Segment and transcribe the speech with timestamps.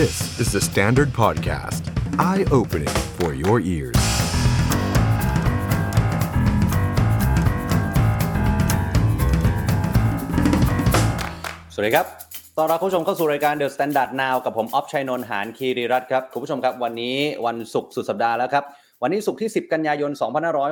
[0.00, 1.82] This is the Standard Podcast.
[2.18, 4.00] Eye-opening for your ears.
[11.74, 12.06] สวัสดีครับ
[12.58, 18.64] ตอนรับผู้ชมเข้าสู่รายการ The Standard Now กับผมออฟชัยนนท์หานคีรีรัตน์ครับ คุณผู้ชมครับ วันนี้วันศุกร์สุดสัปดาห์แล้วครับ
[19.02, 20.10] วันนี้ศุกร์ที่ 10 กันยายน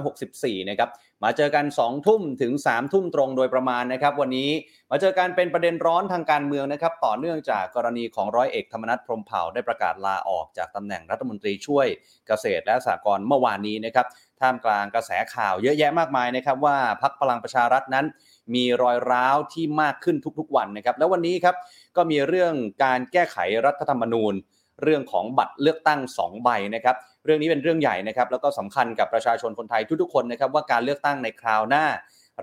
[0.04, 0.90] 2564 นะครับ
[1.24, 4.50] มาเจอกัน2ทุ่มถึง3ทุ่มตรงโดยประมาณนะครับ วันนี้
[4.90, 11.86] มาเจอกันเป็นประเด็นร้อนทางการเมืองนะครับ ต่อเนื่องจากกรณีของร้อยเอกธรรมนัฐพรมเผ่าได้ประกาศลาออกจากตำแหน่งรัฐมนตรีช่วย
[12.26, 14.06] เกษตรและสหกรณ์เมื่อวานนี้นะครับ
[14.40, 18.06] ท่ามกลางกระแสข่าวเยอะแยะมากมายนะครับ ว่าพักพลังประชารัฐนั้น
[18.54, 21.56] มีรอยร้าวที่มากขึ้นทุกๆวันนะครับ แล้ววันนี้ครับ
[21.96, 22.52] ก็มีเรื่อง
[22.84, 24.34] การแก้ไขรัฐธรรมนูญ
[24.82, 31.84] เรื่องของบัตรเลือกตั้ง 2 ใบนะครับ เรื่องนี้เป็นเรื่องใหญ่นะครับแล้วก็สำคัญกับประชาชนคนไทยทุกๆคนนะครับว่าการเลือกตั้งในคราวหน้า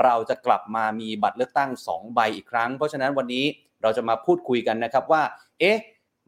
[0.04, 3.46] เราจะกลับมามีบัตรเลือกตั้ง 2 ใบอีกครั้ง เพราะฉะนั้นวันนี้
[3.82, 5.24] เราจะมาพูดคุยกันนะครับว่า
[5.60, 5.80] เอ๊ะ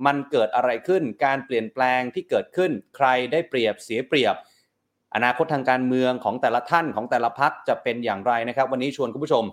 [0.06, 4.36] มันเกิดอะไรขึ้น การเปลี่ยนแปลงที่เกิดขึ้น ใครได้เปรียบเสียเปรียบ
[5.16, 9.44] อนาคตทางการเมืองของแต่ละท่านของแต่ละพักจะเป็นอย่างไรนะครับ วันนี้ชวนคุณผู้ชม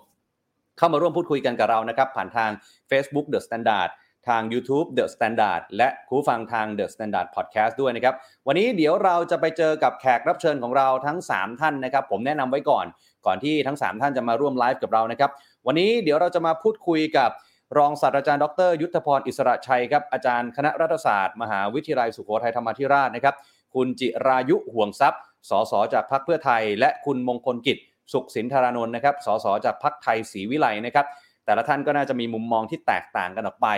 [0.79, 2.51] เข้ามาร่วมพูดคุยกันกับเรานะครับ ผ่านทาง
[2.91, 3.91] Facebook The Standard
[4.29, 8.15] ทาง YouTube The Standard และคูฟังทาง The Standard Podcast ด้วยนะครับ
[8.47, 12.87] วันนี้เดี๋ยวเราจะไปเจอกับแขกรับเชิญของเราทั้ง 3 ท่านนะครับ ผมแนะนำไว้ก่อน
[13.27, 15.31] ก่อนที่ทั้ง 3 ท่านจะมาร่วมไลฟ์กับเรานะครับ
[15.67, 17.31] วันนี้เดี๋ยวเราจะมาพูดคุยกับ
[17.79, 23.35] รองศาสตราจารย์ดร ยุทธพรอิสระชัยครับอาจารย์คณะรัฐศาสตร์ มหาวิทยาลัยสุโขทัยธรรมาธิราชนะครับ
[23.75, 27.79] คุณจิรายุห่วงทรัพย์ สสจากพรรคเพื่อไทย และคุณมงคลกิจ
[28.13, 31.07] สุขสินธารานนท์นะครับ สสจากพรรคไทยศรีวิไลนะครับ
[31.45, 33.69] แต่ละท่านก็น่าจะมีมุมมองที่แตกต่างกันออกไป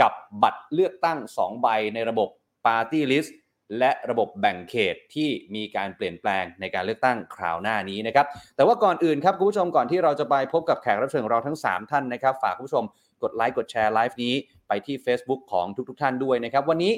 [0.00, 2.28] กับบัตรเลือกตั้ง 2 ใบในระบบ
[2.64, 3.30] Party List
[3.78, 12.84] และระบบแบ่งเขตที่มีการเปลี่ยนแปลงในการเลือกตั้งคราวหน้านี้นะครับ แต่ว่าก่อนอื่นครับคุณผู้ชมก่อนที่เราจะไปพบกับแขกรับเชิญของเราทั้ง 3 ท่านนะครับ ฝากคุณผู้ชม
[13.22, 14.34] กดไลค์กดแชร์ไลฟ์นี้
[14.68, 16.92] ไปที่ Facebook ของทุกๆทท่านด้วยนะครับ วันนี้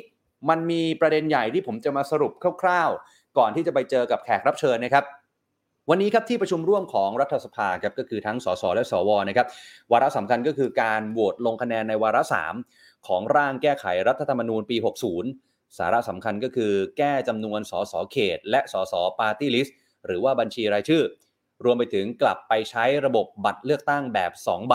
[0.49, 5.05] มันมีประเด็นใหญ่ที่ผมจะมาสรุปคร่าว ๆ ก่อนที่จะไปเจอกับแขกรับเชิญนะครับ
[5.91, 9.47] วันนี้ครับที่ประชุมร่วมของรัฐสภาครับก็คือทั้งสสและสวนะครับ
[9.93, 12.23] วาระสำคัญก็คือการโหวตลงคะแนนในวาระ
[12.65, 14.77] 3 ของร่างแก้ไขรัฐธรรมนูญปี
[15.27, 21.03] 60 สาระสำคัญก็คือแก้จำนวนสสเขต และสสปาร์ตี้ลิสต์หรือว่าบัญชีรายชื่อ
[21.65, 24.75] รวมไปถึงกลับไปใช้ระบบบัตรเลือกตั้งแบบ 2 ใบ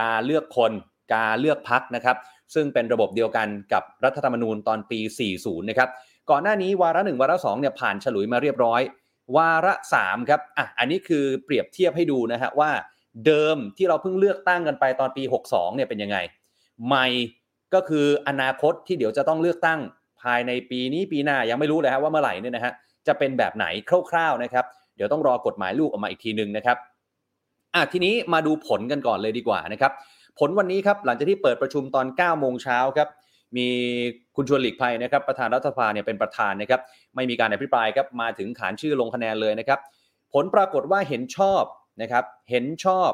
[0.00, 0.72] การเลือกคน
[1.14, 2.16] การเลือกพรรคนะครับ
[2.54, 5.00] ซึ่งเป็นระบบเดียวกันกับรัฐธรรมนูญตอนปี
[5.34, 5.88] 40 นะครับ
[6.30, 8.82] ก่อนหน้านี้วาระหนึ่งวาระสองเนี่ยผ่านฉลุยมาเรียบร้อย
[9.36, 12.70] วาระ3ครับอะอันนี้คือเปรียบเทียบให้ดูนะฮะว่า
[13.26, 16.16] เดิมที่เราเพิ่งเลือกตั้งกันไปตอนปี 62เนี่ยเป็นยังไง
[16.86, 17.06] ใหม่
[17.74, 19.80] ก็คืออนาคตที่เดี๋ยวจะต้องเลือกตั้ง
[20.22, 22.72] ภายในปีนี้ปีหน้ายังไม่รู้เลยฮะว่าเมื่อไหร่เนี่ยนะฮะ
[23.06, 23.66] จะเป็นแบบไหน
[24.10, 24.64] คร่าวๆนะครับ
[24.96, 26.76] เดี๋ยวต้องรอกฎหมายลูกออกมาอีกทีหนึ่งนะครับ
[27.74, 29.92] อะทีนี้มาดูผลกันก่อนเลยดีกว่านะครับ
[30.38, 33.08] ผลวันนี้ครับหลังจากที่เปิดประชุมตอน9โมงเช้าครับ
[33.56, 33.68] มี
[34.36, 36.80] คุณชวนหลีกภัยนะครับประธานรัฐสภาเนี่ยเป็นประธานนะครับ
[37.14, 39.80] ไม่มีการอภิปรายครับมาถึงขานชื่อลงคะแนนเลยนะครับ
[40.32, 41.62] ผลปรากฏว่าเห็นชอบ
[42.02, 43.10] นะครับเห็นชอบ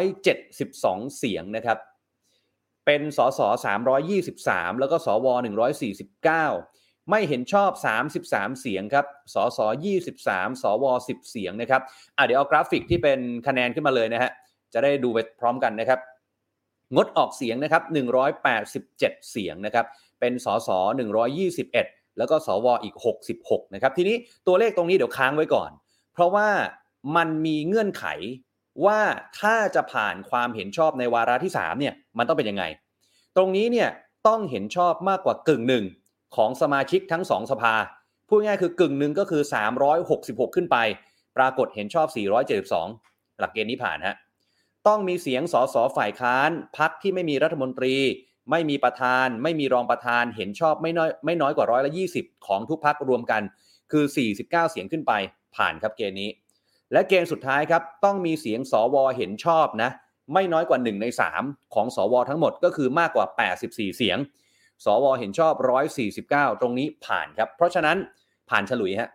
[0.00, 1.78] 472 เสียงนะครับ
[2.86, 3.40] เป็นสส
[4.10, 5.26] 323 แล้วก็สว
[6.38, 7.70] 149 ไม่เห็นชอบ
[8.16, 9.58] 33 เสียงครับสส
[10.10, 11.82] 23 สว 10 เสียงนะครับ
[12.16, 14.30] อะเดี๋ยวเอากราฟิกที่เป็นคะแนนขึ้นมาเลยนะฮะ
[14.72, 16.00] จะได้ดูไปพร้อมกันนะครับ
[16.94, 17.82] งดออกเสียงนะครับ
[18.40, 19.86] 187 เสียงนะครับ
[20.20, 20.68] เป็นสส
[21.44, 22.94] 121 แล้วก็สวอีก
[23.36, 25.70] 66 นะครับ ทีนี้ตัวเลขตรงนี้เดี๋ยวค้างไว้ก่อน
[26.12, 26.48] เพราะว่า
[27.16, 28.04] มันมีเงื่อนไข
[28.84, 29.00] ว่า
[29.40, 32.64] ถ้าจะผ่านความเห็นชอบในวาระที่ 3 เนี่ย มันต้องเป็นยังไง
[33.36, 33.88] ตรงนี้เนี่ย
[34.28, 35.84] ต้องเห็นชอบมากกว่ากึ่งหนึ่ง
[36.36, 37.74] ของสมาชิกทั้ง 2 สภา
[38.28, 39.42] พูดง่ายคือกึ่งหนึ่งก็คือ
[39.98, 40.76] 366 ขึ้นไป
[41.36, 42.06] ปรากฏเห็นชอบ
[42.72, 44.16] 472 หลักเกณฑ์นี้ผ่านฮะ
[44.86, 47.96] ต้องมีเสียงสสฝ่ายค้านพักที่ไม่มีรัฐมนตรี
[48.50, 53.42] ไม่มีประธาน ไม่มีรองประธานเห็นชอบไม่น้อยไม่น้อยกว่าร้อยละ20ของทุกพักรวมกัน
[53.92, 55.12] คือ 49 เสียงขึ้นไป
[55.56, 56.30] ผ่านครับเกณฑ์นี้
[56.92, 59.90] และเกณฑ์สุดท้ายครับ ต้องมีเสียงสวเห็นชอบนะ
[60.34, 61.06] ไม่น้อยกว่า 1 ใน
[61.40, 63.26] 3 ของสวทั้งหมดก็คือมากกว่า
[63.62, 64.18] 84 เสียง
[64.84, 65.54] สวเห็นชอบ
[66.08, 67.96] 149 ตรงนี้ผ่านครับ เพราะฉะนั้น
[68.50, 69.10] ผ่านฉลุยฮะ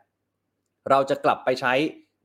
[0.90, 1.74] เราจะกลับไปใช้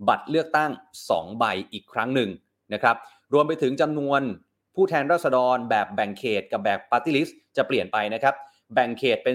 [0.09, 0.71] บัตรเลือกตั้ง
[1.07, 2.31] 2 ใบอีกครั้งหนึ่ง
[2.75, 2.97] นะครับ
[3.33, 4.21] รวมไปถึงจำนวน
[4.75, 8.35] ผู้แทนราษฎรแบบแบ่งเขตกับแบบปาร์ตี้ลิสต์จะเปลี่ยนไปนะครับ
[8.75, 9.35] แบ่งเขตเป็น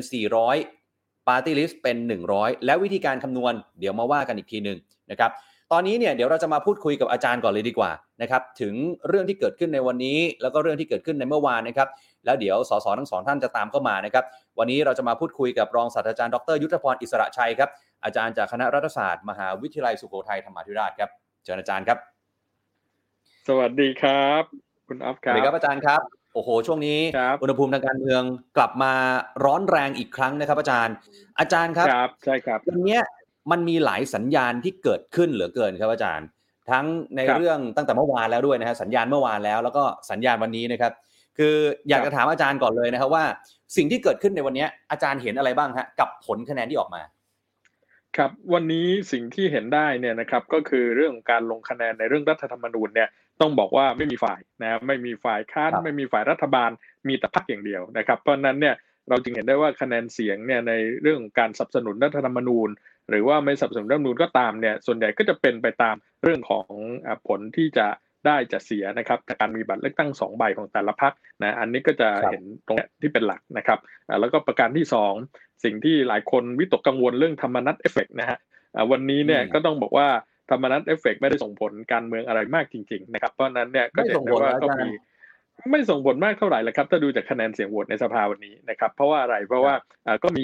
[0.63, 1.97] 400ปาร์ตี้ลิสต์เป็น
[2.31, 4.77] 100 แล้ววิธีการคำนวณ เดี๋ยวมาว่ากันอีกทีหนึ่ง
[5.11, 5.31] นะครับ
[5.71, 8.73] ตอนนี้เนี่ยเดี๋ยวเราจะมาพูดคุยกับอาจารย์ก่อนเลยดีกว่านะครับถึง
[9.07, 11.89] เรื่องที่เกิดขึ้นในวันนี้ แล้วก็เรื่องที่เกิดขึ้นในเมื่อวานนะครับ
[12.25, 14.23] แล้วเดี๋ยวสสทั้งสองท่านจะตามเข้ามานะครับ
[14.59, 17.69] วันนี้เราจะมาพูดคุยกับรองศาสตราจารย์ดรยุทธพรอิสรชัยครับ
[18.03, 21.09] อาจารย์จากคณะรัฐศาสตร์ มหาวิทยาลัยสุโขทัยธรรมาธิราชครับ
[21.43, 21.97] เชิญอาจารย์ครับ
[23.47, 24.43] สวัสดีครับ
[24.87, 26.01] คุณอัฟสครัวัสบดีครับอาจารย์ครับ
[26.33, 28.21] โอ้โห ช่วงนี้ครับอุณหภูมิทางการเมือง
[28.57, 28.93] กลับมา
[29.45, 30.95] ร้อนแรงอีกครั้งนะครับ อาจารย์
[31.39, 33.01] อาจารย์ครับครับใช่ครับวันเนี้ย
[33.51, 36.27] มันมีหลายสัญญาณที่เกิดขึ้นเหลือเกินครับอาจารย์
[36.71, 40.93] ทั้งในครับเรื่องตั้งแต่เมื่อวานแล้วด้วยนะฮะสัญญาณเมื่อวานแล้ว แล้วก็สัญญาณวันนี้นะครับ
[41.37, 41.55] คือ
[41.89, 43.23] อยากครับจะถามอาจารย์ก่อนเลยนะครับว่า
[43.75, 47.01] สิ่งที่เกิดขึ้นในวันเนี้ยอาจารย์เห็นอะไรบ้างฮะกับผลคะแนนที่ออกมา
[48.17, 53.09] ครับวันนี้สิ่งที่เห็นได้เนี่ยนะครับก็คือเรื่องการลงคะแนนในเรื่องรัฐธรรมนูญเนี่ย
[53.41, 56.69] ต้องบอกว่าไม่มีฝ่ายนะไม่มีฝ่ายค้านครับไม่มีฝ่ายรัฐบาล
[57.07, 58.75] มีแต่พรรคอย่างเดียวนะครับ เพราะฉะนั้นเนี่ย
[59.09, 62.69] เราจึงเห็นได้ว่าคะแนนเสียงเนี่ยในเรื่องการสนับสนุนรัฐธรรมนูญ
[63.09, 66.67] หรือว่าไม่สนับสนุนรัฐธรรมนูญก็ตามเนี่ยส่วนใหญ่ก็จะเป็นไปตามเรื่องของ
[67.05, 67.87] อ่าผลที่จะ
[68.25, 75.13] ได้จะเสียนะครับจากการมีบัตรเลือกตั้งสองใบของแต่ละพรรคนะอันนี้ก็จะครับเห็นตรงเนี้ยที่เป็นหลักนะครับอ่าแล้วก็ประการที่สอง
[75.63, 78.37] สิ่งที่หลายคนวิตกกังวลเรื่องธรรมนัตเอฟเฟกนะฮะ
[78.75, 80.07] อ่าวันนี้เนี่ยอืมก็ต้องบอกว่า
[80.49, 84.91] ธรรมนัตเอฟเฟกไม่ได้ส่งผลการเมืองอะไรมากจริง ๆ นะครับ เพราะฉะนั้นเนี่ยก็จะเห็นได้ว่าไม่ส่งผลนะก็อาจารย์มี
[85.71, 89.73] ไม่ส่งผลมากเท่าไหร่ละครับ ถ้าดูจากคะแนนเสียงโหวตในสภาวันนี้นะครับ เพราะว่าอะไรเพราะว่า
[90.07, 90.43] อ่าก็มี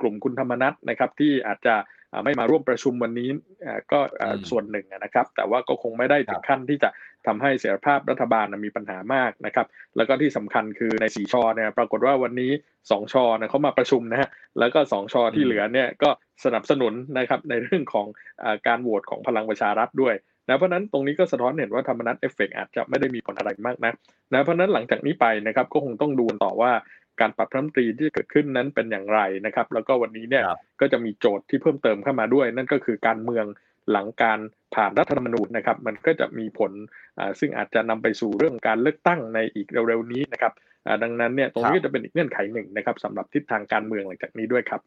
[0.00, 1.74] กลุ่มคุณธรรมนัสนะครับที่อาจจะ
[2.12, 3.28] อ่าไม่มาร่วมประชุมวันนี้
[3.66, 6.90] อ่าก็อ่าอืมส่วนหนึ่งนะครับ แต่ว่าก็คงไม่ได้ถึครับขั้นที่จะ
[7.26, 9.66] ทำให้เสถียรภาพรัฐบาลน่ะมีปัญหามากนะครับ
[9.96, 12.50] แล้วก็ที่สำคัญคือในสี่ชอเนี่ยปรากฏว่าวันนี้
[12.90, 14.28] สองชอเนี่ยเขามาประชุมนะฮะ
[14.58, 16.10] แล้วก็สองชอที่อืมเหลือเนี่ยก็
[16.44, 18.06] สนับสนุนนะครับในเรื่องของ
[18.42, 20.14] อาการโหวตของพลังประชารัฐด้วย
[20.48, 23.92] นะเพราะฉะนั้นตรงนี้ก็สะท้อนเห็นว่าธรรมนัตเอฟเฟกอาจจะไม่ได้มีผลอะไรมากนะ
[24.32, 26.72] นะเพราะฉะนั้นหลังจากนี้ไปนะครับก็คงต้องดูต่อว่า
[27.20, 33.46] การปรับรัฐมนตรีที่เกิดขึ้นนั้นเป็นอย่างไรนะครับ แล้วก็วันนี้เนี่ยครับก็จะมีโจทย์ที่เพิ่มเติมเข้ามาด้วย นั่นก็คือการเมือง
[33.90, 34.38] หลังการ
[34.74, 36.72] ผ่านรัฐธรรมนูญนะครับ มันก็จะมีผล
[37.18, 40.52] อ่าซึ่งอาจจะนำไปสู่เรื่องการเลือกตั้งในอีกเร็วๆนี้นะครับ
[40.86, 44.80] อ่าดังนั้นเนี่ยตรงนี้ครับก็จะเป็นอีกเงื่อนไขหนึ่งนะครับสำหรับทิศทางการเมืองหลังจากนี้ด้วยครับ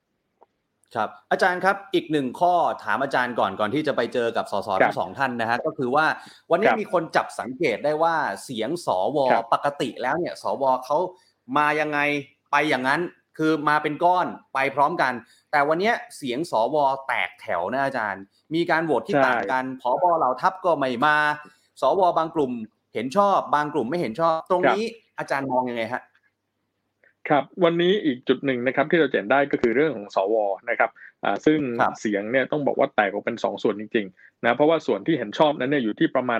[0.96, 2.54] ครับอาจารย์ครับอีกหนึ่งข้อ
[2.84, 6.06] ถามอาจารย์ก่อนก่อนที่จะไปเจอกับสสครัทั้บงสองท่านนะฮะก็คือว่า
[6.52, 10.98] วันนี้ครับมีคนจับสังเกตได้ว่าเสียงสวครับปกติแล้วเนี่ย สวเขา
[11.58, 12.00] มายังไง
[12.52, 13.02] ไปอย่างนั้น
[13.38, 15.14] คือมาเป็นก้อนไปพร้อมกัน
[15.52, 16.76] แต่วันเนี้ยเสียงสว
[17.08, 18.24] แตกแถวนะอาจารย์
[18.54, 21.18] มีการโหวตที่ใช่ต่างกันผบเหล่าทัพก็ไม่มา
[21.82, 22.52] สวบางกลุ่ม
[22.94, 24.84] เห็นชอบบางกลุ่มไม่เห็นชอบ ตรงนี้
[25.20, 26.02] อาจารย์มองยังไงฮะ
[27.30, 30.36] ครับวันนี้อีกจุดหนึ่งนะครับที่เราจะเห็นได้ก็คือเรื่องของสว
[30.70, 30.90] นะครับ
[31.24, 36.40] อ่าซึ่งครับเสียงเนี่ยต้องบอกว่าแตกออกเป็นสองส่วนจริงๆนะเพราะว่าส่วนที่เห็นชอบนั้นเนี่ยอยู่ที่ประมาณ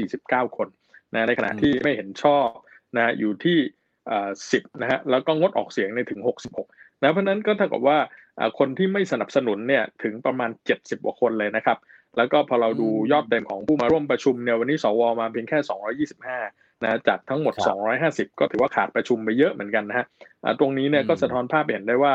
[0.00, 0.68] 149 คน
[1.14, 2.46] นะในขณะที่ไม่เห็นชอบ
[2.96, 3.58] นะอยู่ที่
[4.52, 6.20] สิบนะฮะแล้วก็งดออกเสียงในยถึง
[6.60, 7.98] 66นะเพราะฉะนั้นก็เท่ากับว่า
[8.38, 11.78] อ่าคนที่ไม่สนับสนุนเนี่ยถึงประมาณ 70กว่าคนเลยนะครับ
[12.16, 15.58] แล้วก็พอเราดูอืมยอดเต็มของผู้มาร่วมประชุมเนี่ยวันนี้สวมาเพียงแค่
[16.36, 17.76] 225 นะจากทั้งหมดครับ
[18.32, 20.06] 250 ก็ถือว่าขาดประชุมไปเยอะเหมือนกันนะฮะ
[20.42, 22.12] อ่าตรงนี้เนี่ยอืมก็สะท้อนภาพเห็นได้ว่า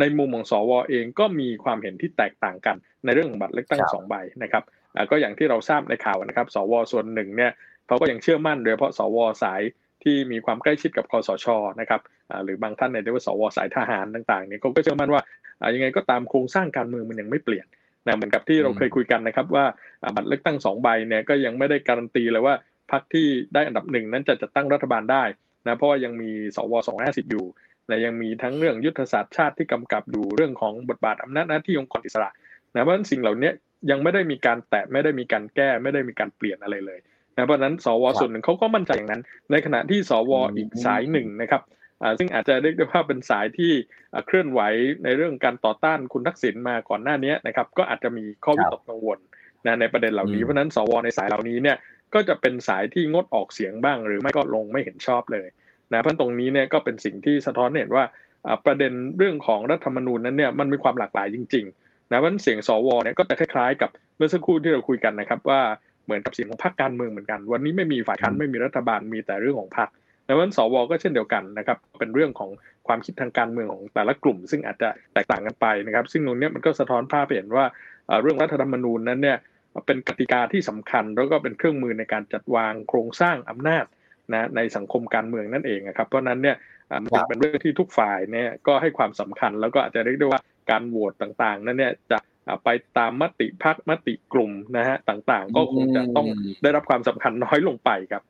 [0.00, 4.62] ในมุมของสวเองก็มีความเห็นที่แตกต่างกัน ในเรื่องของบัตรเลือกตั้งครับสองใบนะครับ
[4.94, 7.52] อ่าก็อย่างที่เราทราบในข่าวนะครับ สวส่วนหนึ่งเนี่ย
[7.86, 9.62] เขาก็ยังเชื่อมั่นโดยเฉพาะสวสาย
[10.04, 11.46] ที่มีความใกล้ชิดกับคอสช
[11.80, 15.22] นะครับอ่าหรือบางท่านเนี่ยเรียกว่าสวสายทหารต่างๆเนี่ยเขาก็เชื่อมั่นว่า
[15.60, 17.66] อ่ายังไงก็ตามโครงสร้างการเมืองมันยังไม่เปลี่ยน
[18.06, 19.64] นะเหมือนกับที่เราเคยคุยกันนะครับว่า
[20.02, 22.54] อ่าบัตรเลือกตั้งสองใบเนี่ยก็ยังไม่ได้การันตีเลยว่า
[22.92, 25.24] พรรคที่ได้อันดับหนึ่งนั้นจะจัดตั้งรัฐบาลได้
[25.66, 26.72] นะเพราะว่ายังมีสว
[27.02, 27.46] 250อยู่
[27.88, 32.30] และยังมีทั้งเรื่องยุทธศาสตร์ชาติที่กำกับอยู่เรื่องของบทบาทอำนาจหน้าที่องค์กรอิสระ
[32.72, 33.50] นะเพราะฉะนั้นสิ่งเหล่านี้
[33.90, 36.98] ยังไม่ได้มีการแตะไม่ได้มีการแก้ไม่ได้มีการเปลี่ยนอะไรเลย
[37.36, 41.62] นะเพราะฉะนั้นสวครับส่วนหนึ่งเขาก็มั่นใจอย่างนั้น ในขณะที่สวอืมอีกสายหนึ่งนะครับ
[42.02, 43.72] อ่าซึ่งอาจจะเรียกได้ว่าเป็นสายที่
[44.12, 44.60] อ่าเคลื่อนไหว
[45.04, 49.18] ในเรื่องการต่อต้านคุณทักษิณมาก่อนหน้านี้นะครับก็อาจจะมีข้อวิตกกังวล
[49.66, 51.76] นะในประเด็นเหล่านี้อืมเพราะฉะนั้นสวในสายเหล่านี้เนี่ย
[52.16, 55.46] ก็จะเป็นสายที่งดออกเสียงบ้าง หรือไม่ก็ลงไม่เห็นชอบเลย
[55.92, 58.04] นะเพราะฉะนั้นตรงนี้เนี่ยก็เป็นสิ่งที่สะท้อนให้เห็นว่า
[58.46, 65.60] อ่าประเด็นเรื่องของรัฐธรรมนูญนั้นเนี่ยมันมีความหลากหลายจริงๆนะเพราะฉะนั้นเสียงสวเนี่ยก็จะคล้ายๆ กับเมื่อสักครู่ที่เราคุยกันนะครับว่า
[66.04, 69.88] เหมือนกับเสียงของพรรคการเมืองเหมือนกัน วันนี้ไม่มีฝ่ายค้านอืมไม่มีรัฐบาลมีแต่เรื่องของพรรค
[70.28, 72.50] ดังนั้นสวก็เช่นเดียวกันนะครับเป็นเรื่องของ
[72.86, 77.64] ความคิดทางการเมืองของแต่ละกลุ่ม ซึ่งอาจจะแตกต่างกันไปนะครับ ซึ่งตรงเนี้ยมันก็สะท้อนภาพให้เห็นว่า
[78.08, 79.38] อ่าเรื่องรัฐธรรมนูญนั้นเนี่ย
[79.86, 83.84] เป็นกติกาที่สำคัญ แล้วก็เป็นเครื่องมือในการจัดวางโครงสร้างอำนาจ
[84.32, 86.56] นะในสังคมการเมืองนั่นเองนะครับเพราะฉะนั้นเนี่ย
[86.90, 90.40] อ่ามันจึงเป็นเรื่องที่ทุกฝ่ายเนี่ยก็ให้ความสำคัญ แล้วก็อาจจะเรียกได้ว่า
[90.70, 92.18] การโหวตต่างๆ นั้นเนี่ยจะ
[92.48, 92.68] อ่าไป
[92.98, 98.22] ตามมติพักมติกลุ่มนะฮะต่างๆ ก็คงจะต้องอืมได้รับความสำคัญน้อยลงไปครับ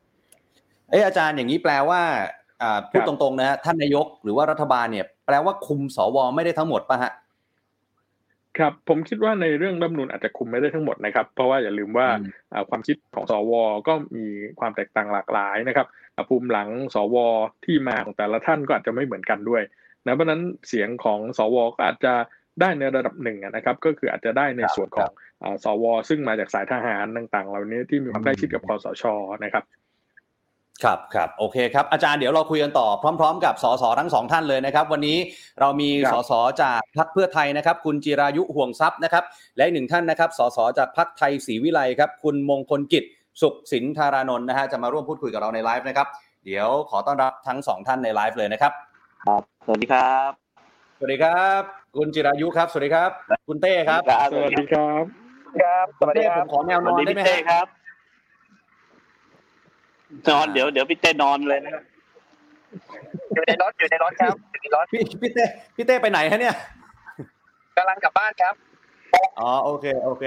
[0.89, 2.01] เอยอาจารย์อย่างนี้แปลว่า
[2.61, 7.11] อ่าพูดครับตรงๆนะฮะท่านนายกหรือว่ารัฐบาลเนี่ยแปลว่าคุมสวไม่ได้ทั้งหมดป่ะฮะ
[8.59, 13.53] ครับผมคิดว่าในเรื่องรัฐธรรมนูญอาจจะคุมไม่ได้ทั้งหมดนะครับ เพราะว่าอย่าลืมว่าอืมอ่าความคิดของสว
[13.87, 14.25] ก็มี
[14.59, 17.15] ความแตกต่างหลากหลายนะครับอ่าภูมิหลังสว
[17.65, 19.63] ที่มาของแต่ละท่านก็อาจจะไม่เหมือนกันด้วย
[20.05, 22.13] นะเพราะฉะนั้นเสียงของสวก็อาจจะ
[22.61, 25.09] ได้ในระดับหนึ่งอะนะครับ ก็คืออาจจะได้ในครับส่วนของ
[25.43, 29.03] อ่าสว ซึ่งมาจากสายทหารต่างๆ เหล่านี้ที่มีความใกล้ชิดกับคอสช
[29.43, 29.63] นะครับ
[30.83, 32.87] ครับครับโอเคครับอาจารย์เดี๋ยวเราคุยกันต่อ
[33.19, 35.17] พร้อม ๆ กับสสทั้งสองท่านเลยนะครับ วันนี้
[35.59, 36.31] เรามีครับสส
[36.61, 39.23] จากพรรคเพื่อไทยนะครับ คุณจิรายุห่วงทรัพย์นะครับ
[39.57, 43.03] และอีกหนึ่งท่านนะครับสสจากพรรคไทยศรีวิไลครับ คุณมงคลกิจ
[43.41, 46.07] สุขสินธารานนท์นะฮะจะมาร่วมพูดคุยกับเราในไลฟ์นะครับ
[46.45, 48.71] เดี๋ยวขอต้อนรับทั้งสองท่านในไลฟ์เลยนะครับ
[49.25, 50.31] ครับสวัสดีครับ
[50.97, 51.61] สวัสดีครับ
[51.97, 53.09] คุณจิรายุครับ สวัสดีครับ
[53.47, 55.03] คุณเต้ครับ สวัสดีครับ
[55.61, 57.67] ครับคุณเต้ผมขอแนวนอนได้ไหมพี่เต้ฮะครับ
[60.29, 61.83] นอนเดี๋ยวเดี๋ยวพี่เต้นอนเลยนะครับ
[63.33, 65.45] อยู่ในรถอยู่ในรถครับอยู่ในรถพี่พี่เต้
[65.75, 66.55] พี่เต้ไปไหนฮะเนี่ย
[67.77, 68.55] กำลังกลับบ้านครับ
[69.39, 70.23] อ๋อโอเคโอเค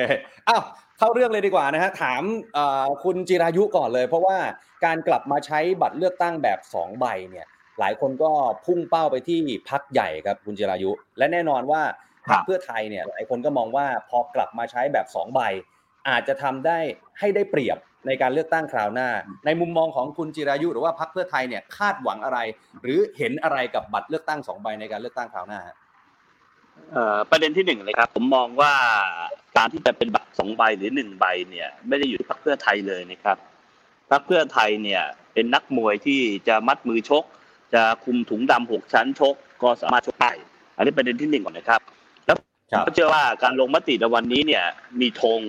[0.49, 0.63] อ้าว
[0.99, 2.23] เข้าเรื่องเลยดีกว่านะฮะถาม
[2.55, 4.39] เอ่อคุณจิรายุก่อนเลย เพราะว่า
[4.85, 7.47] การกลับมาใช้บัตรเลือกตั้งแบบ2ใบเนี่ย
[7.81, 8.31] หลายคนก็
[8.67, 11.83] พุ่งเป้าไปที่พักใหญ่ครับคุณจิรายุ และแน่นอนว่า
[12.29, 15.41] พรรคเพื่อไทยเนี่ยหลายคนก็มองว่าพอกลับมาใช้แบบ2ใบ
[16.09, 16.79] อาจจะทำได้
[17.19, 19.09] ให้ได้เปรียบ ในการเลือกตั้งคราวหน้า
[19.47, 22.38] ในมุมมองของคุณจิรายุหรือว่าพรรคเพื่อไทยเนี่ยคาดหวังอะไร
[22.83, 25.76] หรือเห็นอะไรกับบัตรเลือกตั้งสองใบในการเลือกตั้งคราวหน้าฮะ
[26.92, 28.73] เอ่อประเด็นที่หนึ่งเลยครับ ผมมองว่า
[29.57, 33.37] การที่จะเป็นบัตรสองใบหรือหนึ่งใบเนี่ย ไม่ได้อยู่ที่พรรคเพื่อไทยเลยนะครับ
[34.11, 35.02] พรรคเพื่อไทยเนี่ย
[35.35, 37.25] เป็นนักมวยที่จะมัดมือชก
[37.75, 40.33] จะคุมถุงดำหกชั้นชก ก็สามารถชกได้
[40.76, 41.80] อันนี้ประเด็นที่หนึ่งก่อนนะครับ
[42.26, 42.37] แล้ว
[42.73, 44.64] ครับก็เชื่อว่าการลงมติในวันนี้เนี่ย
[45.00, 45.40] มีธง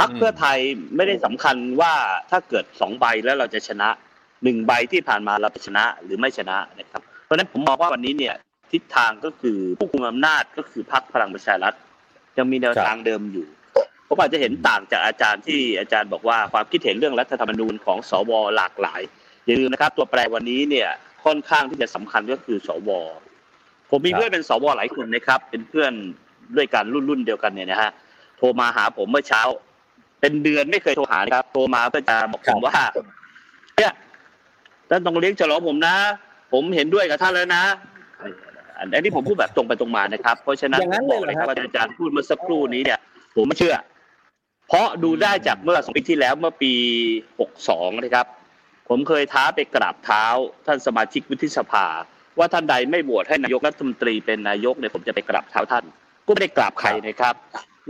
[0.00, 0.58] พรรคเพื่อไทย
[0.96, 1.94] ไม่ได้สำคัญว่า
[2.30, 3.88] ถ้าเกิดสองใบแล้วเราจะชนะ
[4.44, 8.34] หนึ่งใบที่ผ่านมาเราจะชนะหรือไม่ชนะนะครับ เพราะฉะนั้นผมมองว่าวันนี้เนี่ย
[8.72, 11.74] ทิศทางก็คือผู้คุมอำนาจก็คือพรรคพลังประชารัฐ
[12.38, 13.46] ยังมีแนวทางเดิมอยู่
[14.08, 19.00] ผมอาจจะเห็นต่างจากอาจารย์ที่อาจารย์บอกว่าความคิดเห็นเรื่องรัฐธรรมนูญของสวหลากหลาย
[19.46, 20.88] อย่าลืมนะครับ ตัวแปรวันนี้เนี่ย
[21.24, 22.90] ค่อนข้างที่จะสำคัญก็คือสว
[23.90, 25.92] ผมมีเพื่อนเป็นสวหลายคนนะครับ เป็นเพื่อน
[26.56, 27.90] ด้วยกันรุ่นรุ่นเดียวกันเนี่ยนะฮะ
[28.36, 29.42] โทรมาหาผมเมื่อเช้า
[30.20, 32.74] เป็นเดือนไม่เคยโทรหานะครับ โทรมาเพื่อจะบอกผมว่า
[33.76, 33.92] เนี่ย
[34.90, 35.96] ท่านต้องเลี้ยงฉลองผมนะ
[36.52, 37.64] ผมเห็นด้วยกับท่านแล้วนะ
[38.78, 42.98] อันอันนี้ผมพูดแบบตรงไปตรงมานะครับ เพราะฉะนั้นอย่างนั้นผมเลบยอกเหรอเลยครับครับว่าอาจารย์พูดเมื่อสักครู่นี้เนี่ย
[43.36, 43.76] ผมไม่เชื่อ
[44.68, 46.72] เพราะดูได้จากเมื่อสองปีที่แล้วเมื่อปี
[47.40, 48.26] หกสองนะครับ
[48.88, 50.24] ผมเคยท้าไปกราบเท้า
[50.66, 51.86] ท่านสมาชิกวุฒิสภา
[52.38, 55.84] ว่าท่านใดไม่โหวตให้นายกรัฐมนตรีเป็นนายกเนี่ยผมจะไปกราบเท้าท่าน
[56.26, 57.34] ก็ไม่ได้กราบใครนะครับ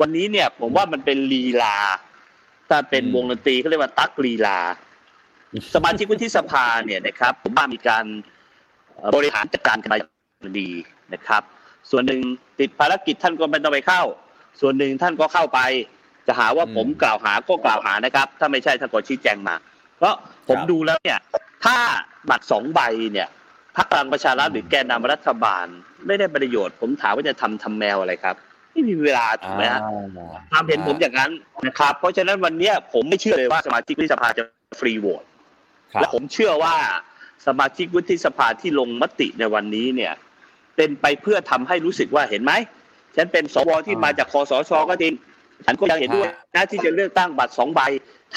[0.01, 1.77] วันนี้เนี่ยผมว่ามันเป็นลีลา
[2.71, 4.59] ถ้าเป็นวงดนตรีเขาเรียกว่าตักลีลา
[5.75, 8.05] สมาชิกวุฒิสภาเนี่ยนะครับผมว่ามีการ
[8.97, 10.71] เอ่อบริหารจัดการกันมาอย่างดี
[11.15, 11.43] นะครับ
[11.91, 12.21] ส่วนหนึ่ง
[12.61, 14.03] ติดภารกิจท่านก็ไม่ต้องไปเข้า
[14.61, 15.61] ส่วนหนึ่งท่านก็เข้าไป
[16.27, 19.55] จะหาว่าอืมผมกล่าวหาก็กล่าวหานะครับ ถ้าไม่ใช่ท่านก็ชี้แจงมา
[19.97, 20.15] เพราะ
[20.49, 21.19] ผมครับดูแล้วเนี่ย
[21.65, 21.77] ถ้า
[22.31, 22.81] บัตรสองใบ
[23.13, 23.29] เนี่ย
[23.77, 25.67] พรรคพลังประชารัฐหรือแกนนำรัฐบาล
[26.07, 28.37] ไม่ได้ประโยชน์ ผมถามว่าจะทำทำแมวอะไรครับ
[28.73, 29.81] ไม่มีเวลาถูกไหมฮะ
[30.51, 31.31] ความเห็นผมอย่างนั้น
[31.67, 34.45] นะครับ เพราะฉะนั้นวันเนี้ยผมไม่เชื่อเลยว่าสมาชิกวุฒิสภาจะ
[34.81, 35.25] ฟรีโหวต
[35.93, 36.75] ครับและผมเชื่อว่า
[37.47, 40.13] สมาชิกวุฒิสภาที่ลงมติในวันนี้เนี่ย
[40.77, 42.53] เป็นไปเพื่อทำให้รู้สึกว่าเห็นไหม
[43.17, 45.15] ฉันเป็นสวที่อ่ามมาจากคอสชก็จริง
[45.67, 47.81] ฉันก็ยังเห็นด้วยนะที่จะเลือกตั้งบัตรสองใบ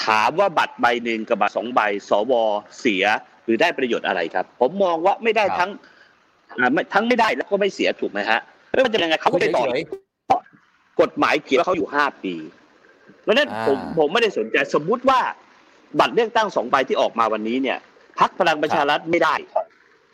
[0.04, 2.32] ถามว่าบัตรใบหนึ่งกับบัตรสองใบ สว
[2.80, 3.04] เสีย
[3.44, 5.70] หรือได้ประโยชน์อะไรครับ ผมมองว่าไม่ได้ครับทั้ง
[6.58, 8.40] อ่าไม่ทั้งไม่ได้แล้วก็ไม่เสียถูกไหมฮะ
[8.72, 9.82] แล้วมันจะยังไงเขาก็ไปต่อเฉย
[11.00, 12.34] กฎหมายเขียนว่าเขาอยู่ห้าปี
[13.22, 15.20] เพราะฉะนั้นอ่าผมผมไม่ได้สนใจสมมุติว่า
[15.98, 17.78] บัตรเลือกตั้งสองใบที่ออกมาวันนี้เนี่ย
[18.18, 19.34] พักพลังประชารัฐไม่ได้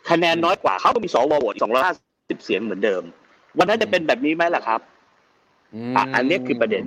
[0.09, 1.95] คะแนนน้อยกว่าเขาก็มีสวโหวตสองร้อยห้า
[2.29, 3.03] สิบเสียงเหมือนเดิม
[3.57, 4.81] วันนั้นจะเป็นแบบนี้ไหมล่ะครับ
[5.95, 6.83] มอะอันนี้คือประเด็น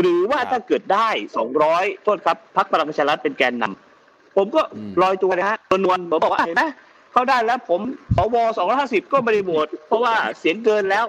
[0.00, 6.64] หรือว่าครับถ้าเกิดได้สองร้อยโทษครับพักพลังประชารัฐเป็นแกนนำผมก็อืมลอยตัวนะฮะตัวนวลผมบอกว่าเห็นไหม
[7.12, 7.80] เขาได้แล้วผม
[8.16, 11.04] สวสองร้อยห้าสิบก็ไม่ได้โหวตเพราะว่าเสียงเกินแล้ว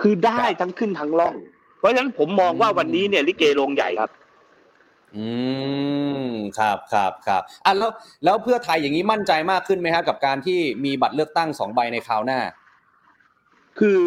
[0.00, 1.55] คือได้ทั้งขึ้นทั้งล่องเพ
[1.86, 4.10] ราะฉะนั้นผมมองว่าวันนี้เนี่ยลิเกโรงใหญ่ครับ
[5.16, 5.26] อื
[6.28, 7.90] มครับครับครับอะแล้ว
[8.24, 12.40] แล้วเพื่อไทยอย่างนี้มั่นใจมากขึ้นไหมครับกับการที่มีบัตรเลือกตั้งสองใบในคราวหน้า
[13.78, 14.02] คือ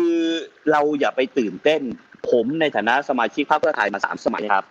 [0.71, 1.81] เราอย่าไปตื่นเต้น
[2.29, 4.65] ผมในฐานะสมาชิกพรรคเพื่อไทยมาสามสมัยครับ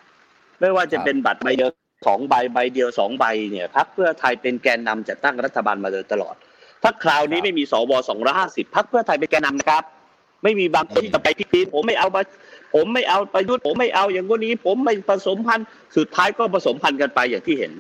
[0.61, 1.71] ไม่ว่าจะครับเป็นบัตรใบเดียว
[2.07, 6.35] สองใบใบเดียวสองใบเนี่ยพรรคเพื่อไทยเป็นแกนนำจัดตั้งรัฐบาลมาโดยตลอด
[6.83, 9.85] ถ้าคราวนี้ไม่มีสวสองร้อยห้าสิบพรรคเพื่อไทยเป็นแกนนำนะครับ
[10.43, 12.23] ไม่มีบางคนที่จะไปพิพีผมไม่เอามา
[12.75, 17.73] ผมไม่เอาประยุทธ์ผมไม่เอาอย่างนี้ ผมไม่ผสมพันธุ์สุดท้ายก็ผสมพันธุ์กันไปอย่างที่เห็น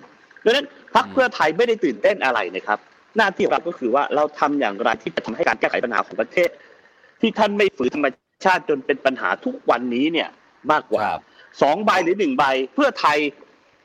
[0.45, 2.79] ดังนั้นพรรคเพื่อไทยไม่ได้ตื่นเต้นอะไรนะครับ
[3.17, 6.49] หน้าที่ของเราก็คือว่าเราทำอย่างไรที่จะทำให้การแก้ไขปัญหาของประเทศ
[7.21, 8.07] ที่ท่านไม่ฝืนธรรม
[8.45, 10.29] ชาติจนเป็นปัญหาทุกวันนี้เนี่ย
[10.73, 11.23] มากกว่าครับ
[11.63, 13.19] สองใบหรือหนึ่งใบ เพื่อไทย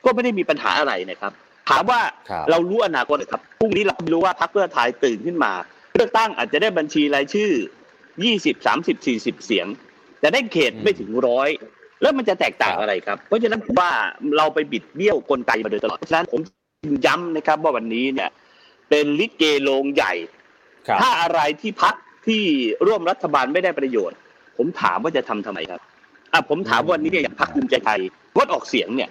[0.06, 1.32] ก็ไม่ได้มีปัญหาอะไรนะครับ
[1.70, 5.52] ถามว่าครับเรารู้อนาคตเหรอครับพรุ่งนี้เราไม่รู้ว่าพรรคเพื่อไทยตื่นขึ้นมา
[5.96, 7.52] เลือกตั้งอาจจะได้บัญชีรายชื่อ
[8.24, 9.68] ยี่สิบสามสิบสี่สิบเสียง
[10.24, 11.50] แต่ได้เขตอืมไม่ถึงร้อย
[12.02, 13.90] แล้วมันจะแตกต่างครับอะไรครับ เพราะฉะนั้นผมว่า
[14.38, 16.42] เราไปบิดเบี้ยวกลไกมาโดยตลอด เพราะฉะนั้นผม
[17.06, 18.30] ย้ำนะครับว่าวันนี้เนี่ย
[18.90, 20.14] เป็นลิเกโรงใหญ่
[20.88, 21.96] ครับถ้าอะไรที่พัก
[22.28, 22.44] ที่
[22.88, 24.18] ร่วมรัฐบาลไม่ได้ประโยชน์
[24.58, 25.82] ผมถามว่าจะทำทำไมครับ
[26.34, 28.00] อะผมถามวันนี้เนี่ยอย่างพักภูมิใจไทย
[28.36, 29.10] งดออกเสียงเนี่ย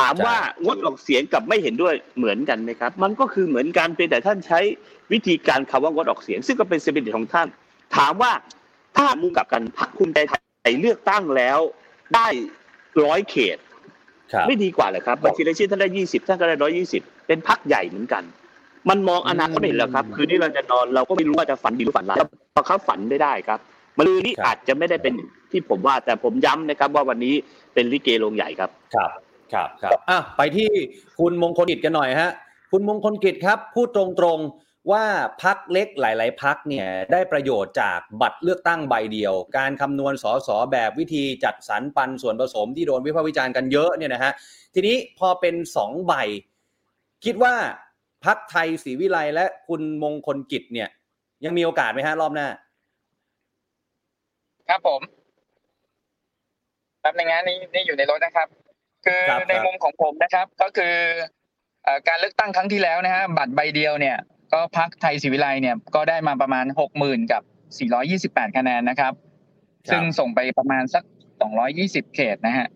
[0.00, 4.60] ถามว่างดออกเสียงกับไม่เห็นด้วยเหมือนกันไหมครับ มันก็คือเหมือนกันเพียงแต่ท่านใช้
[5.12, 7.48] วิธีการคำว่างดออกเสียง ซึ่งก็เป็นสปิริตของท่าน
[7.96, 8.32] ถามว่า
[8.96, 10.32] ถ้ามุมกลับกันพักภูมิใจไท
[10.70, 11.58] ยเลือกตั้งแล้ว
[12.14, 12.28] ได้
[13.04, 13.58] ร้อยเขต
[14.32, 18.22] ครับไม่ดีกว่าเหรอครับบัญชีรายชื่อท่านได้ยี่สิบท่านก็ได้ร้อยี่สิบเป็นพักใหญ่เหมือนกัน
[18.88, 22.18] มันมองอนาคตไม่เห็นแล้วครับ คืนนี้เราจะนอนเราก็ไม่รู้ว่าจะฝันดีหรือฝันร้าย
[22.52, 23.58] เพราะเขาฝันไม่ได้ครับ
[23.98, 25.14] มะรืนนี้ครับอาจจะไม่ได้เป็น
[25.50, 27.34] ที่ผมว่า แต่ผมย้ำนะครับว่าวันนี้
[27.74, 29.10] เป็นลิเกโรงใหญ่ครับ ครับ
[29.52, 30.68] ครับครับอะไปที่
[31.18, 32.30] คุณมงคลกิจกันหน่อยฮะ
[32.70, 35.04] คุณมงคลกิจครับ พูดตรงๆ ว่า
[35.42, 44.32] พักเล็กหลาย ๆ พักเนี่ยได้ประโยชน์จากบัตรเลือกตั้งใบเดียว การคำนวณสสแบบวิธีจัดสรรปันส่วนผสมที่โดนวิพากษ์วิจารณ์กันเยอะเนี่ยนะฮะ
[44.74, 46.12] ทีนี้พอเป็นสองใบ
[47.24, 47.54] คิดว่า
[48.24, 50.88] พักไทยศรีวิไลและคุณมงคลกิจเนี่ย
[51.44, 52.48] ยังมีโอกาสไหมฮะรอบหน้า
[54.68, 55.00] ครับผม
[57.00, 58.48] แป๊บนึงนะนี่นี่อยู่ในรถนะครับ
[59.06, 60.94] คือครับในครับมุมของผมนะครับ ก็คือ
[61.84, 64.16] เอ่อการเลือกตั้งครั้งที่แล้วนะฮะบัตรใบเดียวเนี่ย
[64.54, 67.42] ก็พักไทยศรีวิไลเนี่ยก็ได้มาประมาณหกหมื่นกับ
[67.78, 69.12] สี่ร้อยี่สิบแปดคะแนนนะครับ
[69.88, 71.02] ครับ ซึ่งส่งไปประมาณสัก
[71.40, 72.66] สองร้อยี่สิบเขตนะฮะ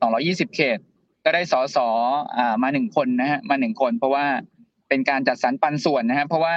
[0.00, 0.78] สองร้อยี่สิบเขต
[1.24, 1.88] ก็ได้สอสอ
[2.36, 4.26] อ่ามาหนึ่งคนนะฮะมาหนึ่งคน เพราะว่า
[4.88, 6.56] เป็นการจัดสรรปันส่วนนะฮะเพราะว่า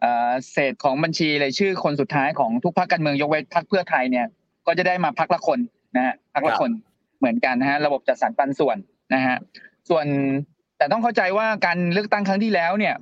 [0.00, 4.26] เอ่อเศษของบัญชีรายชื่อคนสุดท้ายของทุกพรรคการเมืองยกเว้นพรรคเพื่อไทยเนี่ย
[4.66, 5.58] ก็จะได้มาพักละคน
[5.96, 6.70] นะฮะพักละคน
[7.18, 8.76] เหมือนกันนะฮะระบบจัดสรรปันส่วน
[9.14, 9.36] นะฮะ
[9.88, 10.06] ส่วน
[10.78, 12.94] แต่ต้องเข้าใจว่าการเลือกตั้งครั้งที่แล้วเนี่ย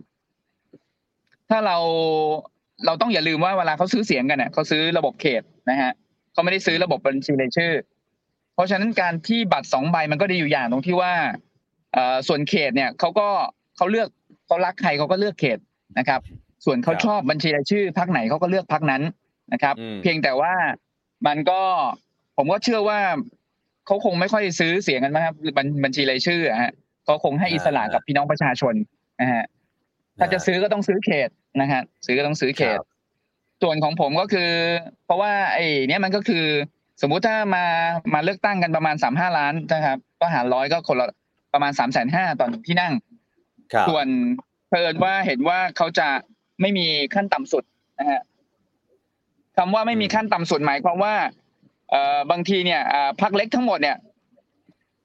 [1.51, 1.77] ถ้าเรา
[2.87, 5.93] เราต้องอย่าลืมว่าเวลาเขาซื้อเสียงกันเนี่ยเขาซื้อระบบเขตนะฮะ
[6.33, 7.73] เขาไม่ได้ซื้อระบบบัญชีรายชื่อ
[8.55, 11.13] เพราะฉะนั้นการที่บัตรสองใบมันก็ดีอยู่อย่างตรงที่ว่า
[11.93, 13.29] เอ่อส่วนเขตเนี่ยเขาก็
[13.77, 14.09] เขาเลือก
[14.47, 15.59] เขารักใครเขาก็เลือกเขต
[15.99, 16.21] นะครับ
[16.65, 19.03] ส่วนเขาครับชอบบัญชีรายชื่อพักไหนเขาก็เลือกพักนั้น
[19.53, 20.53] นะครับอืมเพียงแต่ว่า
[21.27, 21.61] มันก็
[22.37, 23.01] ผมก็เชื่อว่า
[23.87, 26.73] เขาคงไม่ค่อยซื้อเสียงกันนะครับบัญบัญชีรายชื่ออะฮะ
[27.05, 28.75] เขาคงให้อิสระกับพี่น้องประชาชน
[29.21, 29.45] นะฮะ
[30.19, 32.87] ถ้าจะซื้อก็ต้องซื้อเขต นะฮะซื้อก็ต้องซื้อเขตครับ
[33.63, 34.51] ส่วนของผมก็คือ
[35.05, 36.45] เพราะว่าไอ้เนี่ยมันก็คือ
[37.03, 37.65] สมมุติถ้ามา
[38.15, 41.07] มาเลือกตั้งกันประมาณสามห้าล้านนะครับ ก็หารร้อยก็คนละ
[41.53, 42.93] ประมาณสามแสนห้าตอนที่นั่ง
[43.73, 44.07] ครับส่วน
[44.69, 46.09] เพิ่นว่าเห็นว่าเขาจะ
[46.61, 47.65] ไม่มีขั้นต่ำสุด
[47.99, 48.21] นะฮะ
[49.57, 51.15] คำว่าไม่มีขั้นต่ำสุดหมายความว่า
[51.91, 53.97] เอ่อบางทีเนี่ยอ่าพักเล็กทั้งหมดเนี่ย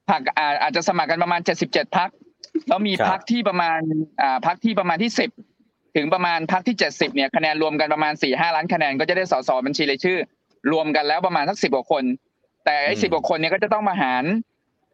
[0.09, 2.09] พักอาอาจจะสมัครกันประมาณเจ็ดสิบเจ็ดพัก
[2.67, 3.79] แล้วมีครับพักที่ประมาณ
[4.21, 5.29] อ่าพักที่ประมาณที่สิบ
[5.95, 10.19] ถึงประมาณพักที่เจ็ดสิบเนี่ยคะแนนรวมกันประมาณสี่ห้าล้านคะแนนก็จะได้สสบัญชีรายชื่อ
[10.71, 12.03] รวมกันแล้วประมาณสักสิบกว่าคน
[12.65, 14.25] แต่ไอ้อืมสิบกว่าคนเนี่ยก็จะต้องมาหาร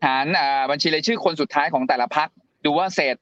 [0.06, 2.30] หารอ่าบัญชีรายชื่อคนสุดท้ายของแต่ละพัก
[2.66, 3.16] ดูว่าเศษ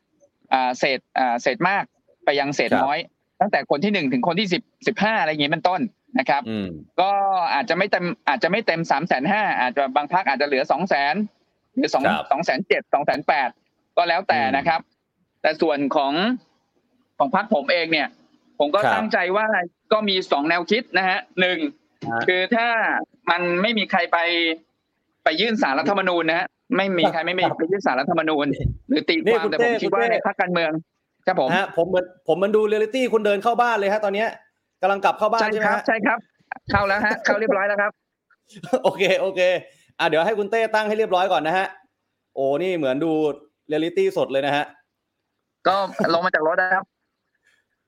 [0.54, 1.84] อ่าเศษอ่าเศษมาก
[2.26, 3.00] ไปยังเศษครับน้อย
[3.42, 5.82] ตั้งแต่คนที่หนึ่งถึงคนที่สิบสิบห้าอะไรอย่างเงี้ยเป็นต้น
[6.20, 6.68] นะครับอืม
[7.02, 7.10] ก็
[7.54, 11.15] อาจจะไม่เต็มอาจจะไม่เต็มสามแสนห้าอาจจะบางพักอาจจะเหลือสองแสน
[11.76, 13.50] หรือสองครับสองแสนเจ็ดสองแสนแปด
[13.98, 14.80] ก็แล้วแต่อืมนะครับ
[15.42, 16.13] แต่ส่วนของ
[17.19, 18.08] ของพักผมเองเนี่ย
[18.60, 19.45] ผมก็ครับตั้งใจว่า
[19.91, 21.58] ก็มีสองแนวคิดนะฮะหนึ่ง
[22.10, 22.67] ฮะคือถ้า
[23.32, 24.17] มันไม่มีใครไป
[25.23, 28.45] ไปยื่นสารรัฐธรรมนูญนะฮะไม่มีใครไม่มีไปยื่นสารรัฐธรรมนูญ
[28.89, 30.71] หรือตีนี่ความคุณแต่เต้ผมคิดคุณว่าเต้ในพรรคการเมือง
[31.27, 34.29] ครับผมฮะผมเหมือนผมมันดูเรียลิตี้คุณเดินเข้าบ้านเลยฮะตอนเนี้ย
[34.82, 36.19] กำลังกลับเข้าบ้านใช่ใช่ไหคมรับฮะใช่ครับ
[36.71, 37.91] เข้าแล้วฮะ เข้าเรียบร้อยแล้วครับ
[38.84, 39.41] โอเคโอเค
[39.99, 41.67] อะเดี๋ยวให้คุณเต้ตั้งให้เรียบร้อยก่อนนะฮะ
[42.36, 43.12] โอ้นี่เหมือนดู
[43.67, 44.65] เรียลิตี้สดเลยนะฮะ
[45.67, 45.75] ก็
[46.13, 46.84] ลงมาจากรถนะครับ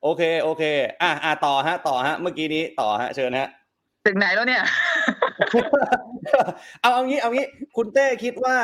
[0.04, 0.64] โอเคโอเค
[1.02, 3.50] อะอะต่อฮะ ต่อฮะ เมื่อกี้นี้ต่อฮะ เชิญฮะ
[4.08, 4.64] ถึงไหนแล้วเนี่ย
[6.82, 7.46] เอาเอางี้เอางี้
[7.78, 8.56] คุณเต้คิดว่า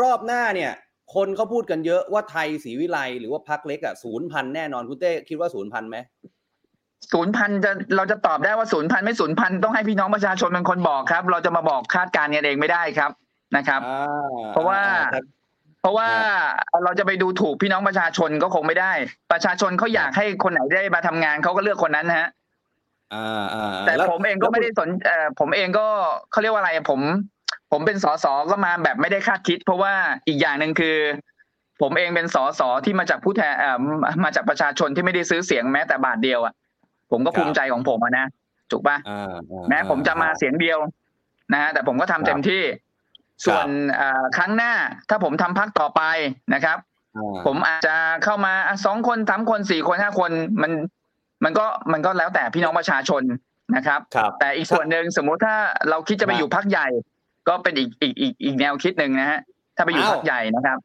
[0.00, 0.72] รอบหน้าเนี่ย
[1.14, 5.96] คนเขาพูดกันเยอะว่าไทยศรีวิไลหรือว่าพักเล็กอะศูนย์พันแน่นอนคุณเต้คิดว่าศูนย์พันไหม
[7.12, 13.10] ศูนย์พันจะเราจะตอบได้ว่าศูนย์พันไม่ศูนย์พันต้องให้พี่น้องประชาชนเป็นคนบอกครับ เราจะมาบอกคาดการณ์กันเองไม่ได้ครับ
[13.56, 14.80] นะครับอ่าเพราะว่า
[15.14, 15.35] อ่เพ
[15.86, 16.08] ราะว่า
[16.84, 18.92] เราจะไปดูถูกพี่น้องประชาชนก็คงไม่ได้
[19.32, 22.28] ประชาชนเขาอยากให้คนไหนได้มาทำงานเขาก็เลือกคนนั้นนะฮะ
[23.14, 25.86] อ่าอ่าแต่ล้วผมเองก็ไม่ได้สนเอ่อผมเองก็
[26.30, 27.00] เขาเรียกว่าอะไร ผม
[27.72, 29.92] ผมเป็นสสก็มาแบบไม่ได้คาดคิด เพราะว่า
[30.28, 30.96] อีกอย่างหนึ่งคือ
[31.82, 36.54] ผมเองเป็นสสที่มาจากผู้แทนเอ่อมามาจากประชาชนที่ไม่ได้ซื้อเสียงแม้แต่บาทเดียวอะ
[37.10, 38.26] ผมก็ภูมิใจของผมอะนะ
[38.70, 40.78] ถูกปะอ่าอ่าแม้ผมจะมาเสียงเดียว
[41.52, 42.62] นะฮะแต่ผมก็ทำเต็มที่
[43.44, 44.72] ส่วนเอ่อครั้งหน้า
[45.08, 46.02] ถ้าผมทำพักต่อไป
[46.54, 46.78] นะครับ
[47.16, 50.30] อ่าผมอาจจะเข้ามาอะสองคนสามคนสี่คนห้าคน
[50.62, 50.72] มัน
[51.44, 53.22] มันก็มันก็แล้วแต่พี่น้องประชาชน
[53.76, 55.56] นะครับครับแต่อีกส่วนหนึ่งสมมุติถ้า
[55.90, 56.86] เราคิดจะไปครับอยู่พักใหญ่
[57.48, 59.40] ก็เป็นอีกอีกอีกอีกแนวคิดหนึ่งนะฮะ
[59.76, 60.78] ถ้าไปอยู่อ้าวพักใหญ่นะครับ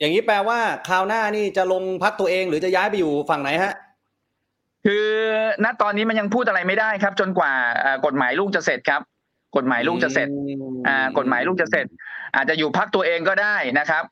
[0.00, 3.72] อย่างนี้แปลว่าคราวหน้านี่จะลงพักตัวเองหรือจะย้ายไปอยู่ฝั่งไหนฮะ
[4.84, 5.06] คือ
[5.64, 9.00] ณตอนนี้มันยังพูดอะไรไม่ได้ครับ จนกว่าเอ่อกฎหมายลูกจะเสร็จครับ
[9.56, 10.28] กฎหมายลูกจะเสร็จ
[10.88, 11.86] อ่ากฎหมายลูกจะเสร็จ
[12.36, 14.02] อาจจะอยู่พักตัวเองก็ได้นะครับ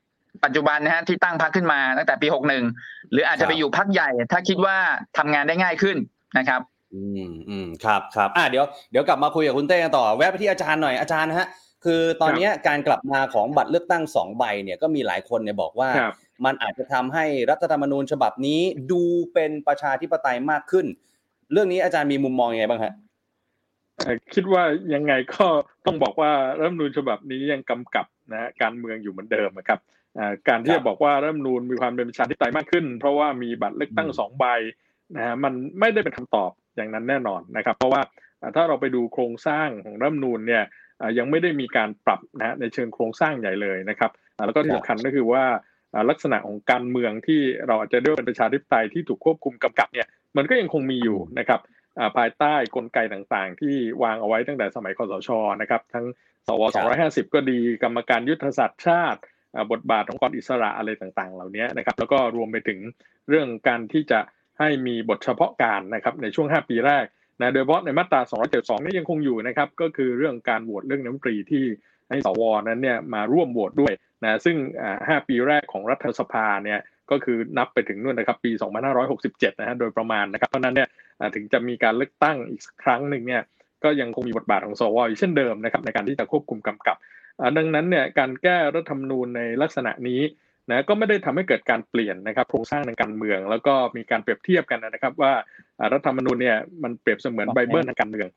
[0.45, 2.65] ปัจจุบันนะฮะที่ตั้งพักขึ้นมาตั้งแต่ปีหกหนึ่ง
[3.13, 4.77] หรืออาจจะไปอยู่พักใหญ่ ถ้าคิดว่า
[5.19, 5.97] ทำงานได้ง่ายขึ้น
[6.39, 6.61] นะครับ
[6.95, 11.49] อืมอืมครับครับอ่าเดี๋ยวเดี๋ยวกลับมาคุยกับคุณเต้กันต่อแวะไปที่อาจารย์หน่อยอาจารย์ฮะ
[11.85, 18.61] คือตอนเนี้ยการกลับมาของบัตรเลือกตั้งสองใบเนี่ยก็มีหลายคนเนี่ยบอกว่าครับมันอาจจะทำให้รัฐธรรมนูญฉบับนี้
[18.93, 20.87] ดูเป็นประชาธิปไตยมากขึ้น
[21.53, 23.10] เรื่องนี้อาจารย์มีมุมมองยังไงบ้างฮะเอ่อ
[24.35, 24.63] คิดว่า
[24.95, 25.47] ยังไงก็
[25.87, 29.81] ต้องบอกว่ารัฐมนูญฉบับนี้ยังกำกับนะการเมืองอยู่เหมือนเดิมนะครับ
[30.49, 34.45] การที่จะบอกว่ารัฐมนูญมีความเป็นประชาธิปไตยมากขึ้น เพราะว่ามีบัตรเลือกตั้งสองใบ
[35.17, 38.03] นะฮะมันไม่ได้เป็นคำตอบอย่างนั้นแน่นอนนะครับ เพราะว่า
[38.57, 40.65] ถ้าเราไปดูโครงสร้างของรัฐมนูญเนี่ย
[41.19, 44.11] ยังไม่ได้มีการปรับนะฮะในเชิงโครงสร้างใหญ่เลยนะครับ
[44.47, 45.45] แล้วก็ที่สำคัญก็คือว่า
[46.11, 51.61] ลักษณะของการเมืองที่เราอาจจะเรียกเป็นประชาธิปไตยที่ถูกควบคุมกำกับเนี่ยมันก็ยังคงมีอยู่นะครับ
[52.17, 55.29] ภายใต้กลไกต่างๆ ที่วางเอาไว้ตั้งแต่สมัยคสช
[55.61, 56.07] นะครับทั้ง
[56.49, 59.21] สวครับ250 ก็ดีกรรมการยุทธศาสตร์ชาติ
[59.55, 62.79] อ่าบทบาทขององค์กรอิสระอะไรต่างๆ เหล่านี้นะครับแล้วก็รวมไปถึง
[63.29, 64.21] เรื่องการที่จะ
[64.59, 67.05] ให้มีบทเฉพาะการนะครับในช่วง 5 ปีแรก
[67.41, 68.21] นะโดยเฉพาะในมาตรา
[68.53, 71.65] 272นี่ยังคงอยู่นะครับก็คือเรื่องการโหวตเรื่องน้ำตรีที่
[72.09, 73.93] ให้สวนั้นเนี่ยมาร่วมโหวตด้วย
[74.25, 76.79] นะซึ่งอ่า5ปีแรกของรัฐสภาเนี่ย
[77.11, 78.51] ก็คือนับไปถึงนู่นนะครับ ปี
[79.07, 80.89] 2567 นะฮะโดยประมาณนะครับเพราะฉะนั้นเนี่ย
[81.21, 83.43] อ่าถึงจะมีการเลือกตั้งอีกสักครั้งหนึ่งเนี่ย
[83.85, 86.97] ก็ยังคงมีบทบาทของสวอยู่เช่นเดิมนะครับในการที่จะควบคุมกำกับ
[87.41, 90.21] อ่าดังนั้นเนี่ยการแก้รัฐธรรมนูญในลักษณะนี้
[90.71, 95.33] นะก็ไม่ได้ทำให้เกิดการเปลี่ยนนะครับโครงสร้างทางการเมือง แล้วก็มีการเปรียบเทียบกันนะครับ ว่า
[95.79, 98.29] อ่ารัฐธรรมนูญเนี่ยมันเปรียบเสมือนไบเบิลทางการเมือง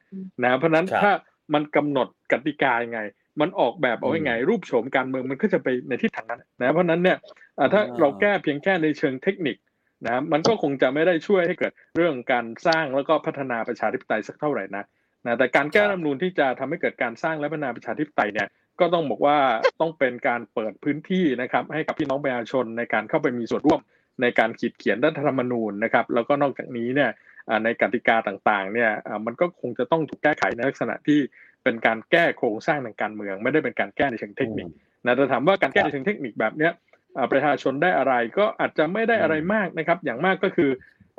[0.43, 1.12] นะเพราะฉะนั้นครับถ้า
[1.53, 2.99] มันกำหนดกติกายังไง
[3.41, 7.17] มันออกแบบเอาไว้ไง รูปโฉมการเมืองมันก็จะไปในทิศทางนั้นนะเพราะฉะนั้นเนี่ย
[7.58, 9.58] อ่าถ้าเราแก้เพียงแค่ในเชิงเทคนิค
[10.06, 14.84] นะมันก็คงจะไม่ได้ช่วยให้เกิดเรื่องการสร้างแล้วก็พัฒนาประชาธิปไตยสักเท่าไหร่นะ
[15.26, 18.48] นะแต่การแก้ครับรัฐธรรมนูญที่จะทำให้เกิดการสร้างและพัฒนาประชาธิปไตยเนี่ย
[18.80, 19.38] ก็ต้องบอกว่า
[19.82, 23.80] ต้องเป็นการเปิดพื้นที่นะครับให้กับพี่น้องประชาชนในการเข้าไปมีส่วนร่วม
[24.22, 27.12] ในการขีดเขียนรัฐธรรมนูญนะครับแล้วก็นอกจากนี้เนี่ย
[27.50, 31.19] อ่าในกติกาต่างๆเนี่ยอ่ามันก็คงจะต้องถูกแก้ไขในลักษณะที่
[31.63, 34.67] เป็นการแก้โครงสร้างทางการเมือง ไม่ได้เป็นการแก้ในเชิงเทคนิค
[35.06, 36.71] นะแต่ถามว่าการแก้ในเชิงเทคนิคแบบเนี้ย
[37.17, 40.69] อ่าประชาชนได้อะไรก็อาจจะไม่ได้อะไรมากนะครับ อย่างมากก็คือ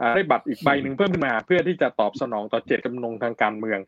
[0.00, 3.78] อ่าได้บัตรอีกใบหนึ่งเพิ่มขึ้นมา เพื่อที่จะตอบสนองต่อเจตจำนงทางการเมือง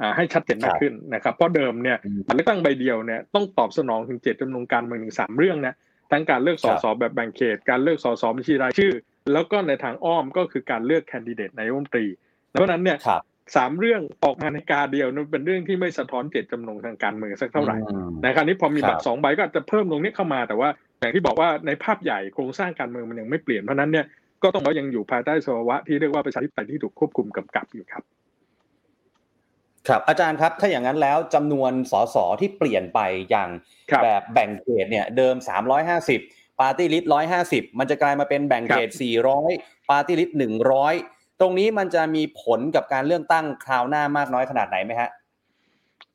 [0.00, 5.74] อ่าให้ชัดเจนมากขึ้นนะครับเพราะเดิมเนี่ยอืมบัตรเลือกตั้งใบเดียวเนี่ยต้องตอบสนองถึงเจตจำนงการเมืองถึงสามเรื่องนะ
[6.12, 8.92] ทั้งการเลือกสครับสแบบแบ่งเขต การเลือกสสบัญชีรายชื่อ
[9.32, 12.06] แล้วก็ในทางอ้อมก็คือการเลือกแคนดิเดตนายกรัฐมนตรี
[12.50, 13.22] เพราะฉะนั้นเนี่ยครับ
[13.56, 20.68] สามเรื่องออกมาในกาเดียวนั้นเป็นเรื่องที่ไม่สะท้อนเจตจำนงทางการเมืองสักเท่าไหร่อืมในคราวนี้พอมีครับบัตรสองใบก็อาจจะเพิ่มตรงนี้เข้ามาแต่ว่า
[21.00, 24.06] อย่างที่บอกว่าในภาพใหญ่โครงสร้างการเมืองมันยังไม่เปลี่ยนเพราะฉะนั้นเนี่ย
[24.42, 28.02] ก็ต้องบอกว่ายังอยู่ภายใต้สภาวะที่เรียกว่าประชาธิปไตยที่ถูกควบคุมกำกับอยู่ครับ
[29.88, 33.00] ครับ อาจารย์ครับ ถ้าอย่างนั้นแล้วจำนวนสสที่เปลี่ยนไป
[33.30, 33.48] อย่าง
[33.90, 35.34] ครับแบบแบ่งเขตเนี่ย เดิม
[35.98, 37.10] 350ปาร์ตี้ลิสต์
[37.44, 38.90] 150 มันจะกลายมาเป็นแบ่งเขต
[39.40, 45.10] 400ปาร์ตี้ลิสต์100 ตรงนี้มันจะมีผลกับการเลือกตั้งคราวหน้ามากน้อยขนาดไหนไหมฮะ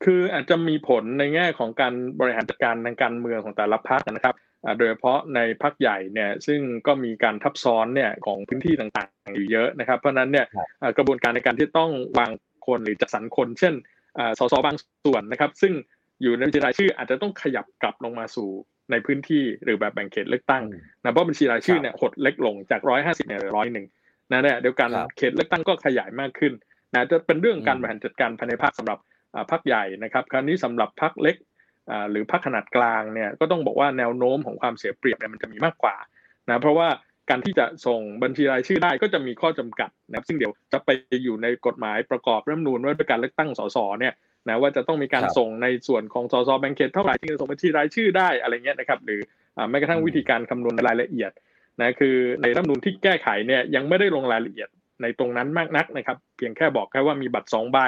[0.03, 12.31] คืออาจจะมีผลในแง่ของการบริหารจัดการทางการเมืองของแต่ละพรรคนะครับอ่าโดยเฉพาะในพรรคใหญ่เนี่ยซึ่งก็มีการทับซ้อนเนี่ยของพื้นที่ต่างๆอยู่เยอะนะครับ เพราะฉะนั้นเนี่ยครับอ่ากระบวนการในการที่ต้องวาง
[12.67, 13.73] คนหรือจัดสรรคน เช่น
[14.17, 15.73] อ่าสสบางส่วนนะครับ ซึ่ง
[16.21, 18.49] อยู่ในบัญชีรายชื่ออาจจะต้องขยับกลับลงมาสู่
[18.91, 20.63] ในพื้นที่หรือแบบแบ่งเขตเลือกตั้ง
[21.03, 23.85] นะเพราะบัญชีรายชื่อเนี่ยหดเล็กลงจากร้อยห้าสิบเนี่ยเหลือร้อยหนึ่ง
[24.31, 26.53] นะเนี่ยเดียวกันครับเขตเลือกตั้งก็ขยายมากขึ้น
[26.93, 28.99] นะจะเป็นเรื่องการอืมบริหารจัดการภายในภาคสำหรับ
[29.33, 31.35] อ่าพรรคใหญ่นะครับ คราวนี้สำหรับพรรคเล็ก
[31.91, 35.95] อ่าหรือพรรคขนาดกลางเนี่ยก็ต้องบอกว่าแนวโน้มของความเสียเปรียบเนี่ยมันจะมีมากกว่า
[36.49, 36.87] นะเพราะว่า
[37.29, 40.89] การที่จะส่งบัญชีรายชื่อได้ก็จะมีข้อจำกัดนะครับซึ่งเดี๋ยวจะไป
[41.23, 44.13] อยู่ในกฎหมายประกอบรัฐธรรมนูญว่าด้วยการเลือกตั้งสสเนี่ย
[44.47, 49.21] นะว่าจะต้องมีการครับส่งในส่วนของสสแบ่งเขตเท่าไหร่ที่จะส่งบัญชีรายชื่อได้อะไรเงี้ยนะครับหรือ
[49.57, 51.31] อ่าแม้กระทั่งวิธีการคำนวณในรายละเอียด
[51.81, 54.69] นะคือในรัฐธรรมนูญที่แก้ไขเนี่ยยังไม่ได้ลงรายละเอียด
[55.01, 57.79] ในตรงนั้นมากนักนะครับเพียงแค่บอกแค่ว่ามีบัตรสองใบ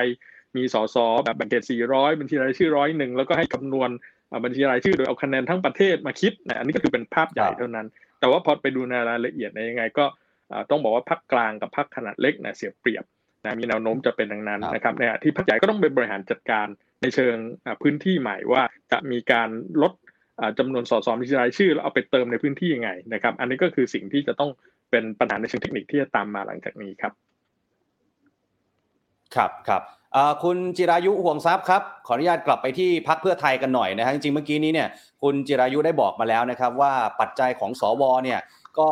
[0.58, 3.90] มีสสแบบแบ่งเขต400 บัญชีรายชื่อร้อยหนึ่งแล้วก็ให้คำนวณ
[4.32, 7.88] อ่าบัญชีรายชื่อโดยเอาคะแนนทั้งประเทศมาคิดนะอันนี้ก็คือเป็นภาพใหญ่ครับเท่านั้น
[8.20, 10.06] แต่ว่าพอไปดูในรายละเอียดในยยังไงก็
[10.52, 13.04] อ่าต้องบอกว่าพรรคกลางกับพรรคขนาดเล็กนะเสียเปรียบ
[13.44, 16.68] นะมีแนวโน้มจะเป็นดังนั้นครับนะครับในขณะที่พรรคใหญ่ก็ต้องไปบริหารจัดการ
[17.02, 19.50] ในเชิงอ่าพื้นที่ใหม่ว่าจะมีการ
[19.82, 19.94] ลด
[20.40, 24.50] อ่าจำนวนสสบัญชีรายชื่อแล้วเอาไปเติมในพื้นที่ยังไงนะครับ อันนี้ก็คือสิ่งที่จะต้อง
[24.92, 27.14] เป็นปัญหาในเชิงเทคนิคที่จะตามมาหลังจากนี้ครับ
[29.36, 29.84] ครับครับ
[30.44, 34.90] คุณจิรายุห่วงทรัพย์ครับขออนุญาตกลับไปที่พักเพื่อไทยกันหน่อยนะฮะจริงๆเมื่อกี้นี้เนี่ย
[35.22, 38.40] คุณจิรายุได้บอกมาแล้วนะครับ ว่าปัจจัยของสวเนี่ย
[38.80, 38.90] ก็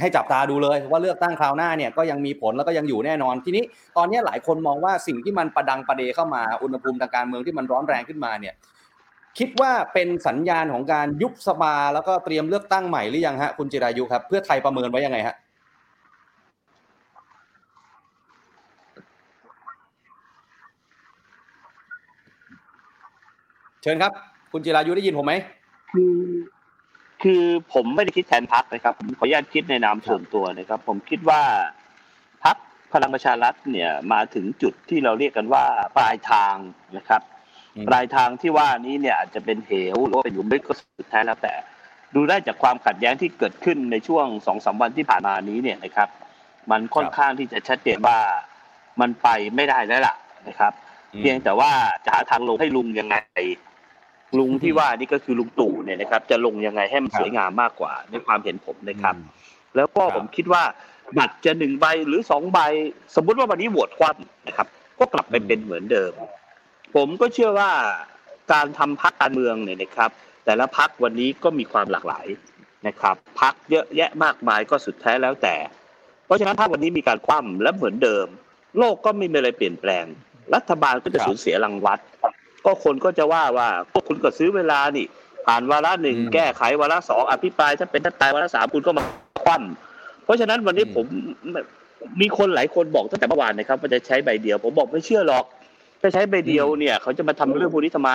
[0.00, 3.64] ให้จับตาดูเลยว่าเลือกตั้งคราวหน้าเนี่ยก็ยังมีผลแล้วก็ยังอยู่แน่นอนทีนี้
[3.96, 8.54] ตอนนี้หลายคนมองว่าสิ่งที่มันประดังประเดเข้ามาอุณหภูมิทางการเมืองที่มันร้อนแรงขึ้นมาเนี่ย
[9.38, 15.36] คิดว่าเป็นสัญญาณของการยุบสภาแล้วก็เตรียมเลือกตั้งใหม่หรือยังฮะคุณจิรายุครับ เพื่อไทยประเมินไว้ยังไงฮะ
[23.82, 24.12] เชิญครับ
[24.52, 25.34] คุณจิรายุได้ยินผมไหม
[25.92, 26.16] คือ
[27.22, 27.42] คือ
[27.74, 31.42] ผมไม่ได้คิดแทนพักนะครับ ผมขออนุญาตคิดในนามส่วนตัวนะครับ ผมคิดว่า
[32.44, 32.56] พัก
[32.92, 35.64] พลังประชารัฐเนี่ยมาถึงจุดที่เราเรียกกันว่า
[35.96, 36.56] ปลายทาง
[36.96, 37.22] นะครับ
[37.88, 41.54] ปลายทางที่ว่านี้เนี่ยอาจจะเป็นเหวหรือว่าเป็นหลุมลึกก็สุดท้ายแล้วแต่
[42.14, 46.08] ดูได้จากความขัดแย้งที่เกิดขึ้นในช่วงสองสามวันที่ผ่านมานี้เนี่ยนะครับ
[46.70, 48.18] มันค่อนข้างที่จะชัดเจนว่า
[49.00, 50.14] มันไปไม่ได้แล้วล่ะ
[50.48, 50.72] นะครับ
[51.14, 51.70] อืมเพียงแต่ว่า
[52.04, 53.16] จะหาทางลงให้ลุงยังไง
[54.38, 59.28] ลุงที่ว่านี่ก็คือลุงตู่เนี่ยนะครับ จะลงยังไงให้มันครับสวยงามมากกว่าในความเห็นผมนะครับอืม
[59.76, 60.62] แล้วก็ครับผมคิดว่า
[61.18, 62.58] บัตรจะหนึ่งใบหรือสองใบ
[63.14, 66.12] สมมุติว่าวันนี้โหวตคว่ำนะครับ ก็กลับไปอืมเป็นเหมือนเดิม
[66.94, 67.70] ผมก็เชื่อว่า
[68.52, 70.10] การทำพักการเมืองเนี่ยนะครับ
[70.44, 72.26] แต่ละพักวันนี้ก็มีความหลากหลาย
[72.86, 75.54] นะครับพักเยอะแยะมากมายก็สุดแท้แล้วแต่
[76.26, 78.26] เพราะฉะนั้นถ้าวันนี้มีการคว่ำและเหมือนเดิม
[78.78, 80.04] โลกก็ไม่มีอะไรเปลี่ยนแปลง
[80.54, 81.98] รัฐบาลก็จะครับสูญเสียรางวัล
[82.64, 85.06] ก็คนก็จะว่าว่าพวกคุณก็ซื้อเวลานี่
[85.46, 89.04] ผ่านวาระหนึ่งอืมแก้ไขวาระสองอภิปรายถ้าเป็นถ้าตายวาระสามคุณก็มา
[89.44, 91.06] คว่ำเพราะฉะนั้นวันนี้อืมผม
[92.20, 95.44] มีคนหลายคนบอกตั้งแต่เมื่อวานนะครับว่าจะใช้ใบเดียว ผมบอกไม่เชื่อหรอก
[96.04, 98.10] ถ้าใช้ใบเดียวเนี่ยเขาจะมาทำเรื่องพวกนี้ทำไม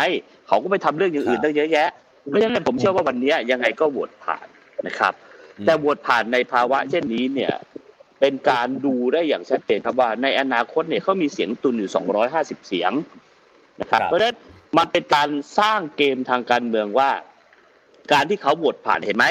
[0.47, 1.89] เขาก็ไปทำเรื่องอย่างอื่นตั้งเยอะแยะ
[2.29, 4.47] เพราะฉะนั้นผมเชื่อว่าวันนี้ยังไงก็โหวตผ่าน
[4.87, 5.13] นะครับ
[5.65, 7.53] แต่โหวตผ่านในภาวะเช่นนี้เนี่ย
[8.19, 11.91] เป็นการดูได้อย่างชัดเจนครับว่าในอนาคตเนี่ยเขามีเสียงตุนอยู่
[12.29, 12.91] 250 เสียง
[13.81, 14.35] นะครับครับเพราะฉะนั้น
[14.77, 17.09] มันเป็นการสร้างเกมทางการเมืองว่า
[18.11, 19.25] การที่เขาโหวตผ่านเห็นไหม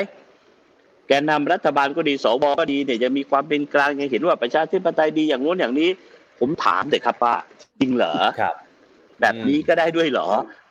[1.09, 5.91] แกนนำรัฐบาลก็ดีสวก็ดีเนี่ยยังมีความเป็นกลางยังเห็นว่าประชาธิปไตยดีอย่างโน้นอย่างนี้
[6.41, 7.35] ผมถามเด็กครับว่า
[7.81, 8.55] จริงเหรอครับ
[9.21, 10.29] แบบนี้ก็ได้ด้วยเหรอ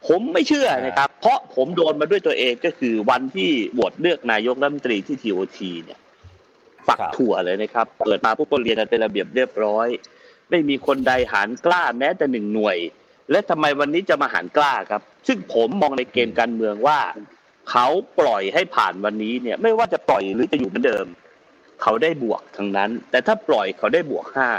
[0.08, 6.00] ผมไม่เชื่อนะครับ เพราะผมโดนมาด้วยตัวเองก็คือวันที่โหวตเลือกนายกรัฐมนตรีที่ทีโอทีเนี่ย
[6.88, 9.88] ฝักครับถั่วเลยนะครับ เปิดมาพวกคนเรียนกันเป็นระเบียบเรียบร้อย
[10.50, 12.78] ไม่มีคนใดหารกล้าแม้แต่หนึ่งหน่วย
[13.32, 17.00] และทำไมวันนี้จะมาหารกล้าครับ ซึ่งผมมองในเกมการเมืองว่า
[17.72, 17.88] เขา
[18.20, 21.06] ปล่อยให้ผ่านวันนี้เนี่ย ไม่ว่าจะปล่อยหรือจะอยู่เหมือนเดิม
[21.82, 24.50] เขาได้บวกทั้งนั้น แต่ถ้าปล่อยเขาได้บวกห้า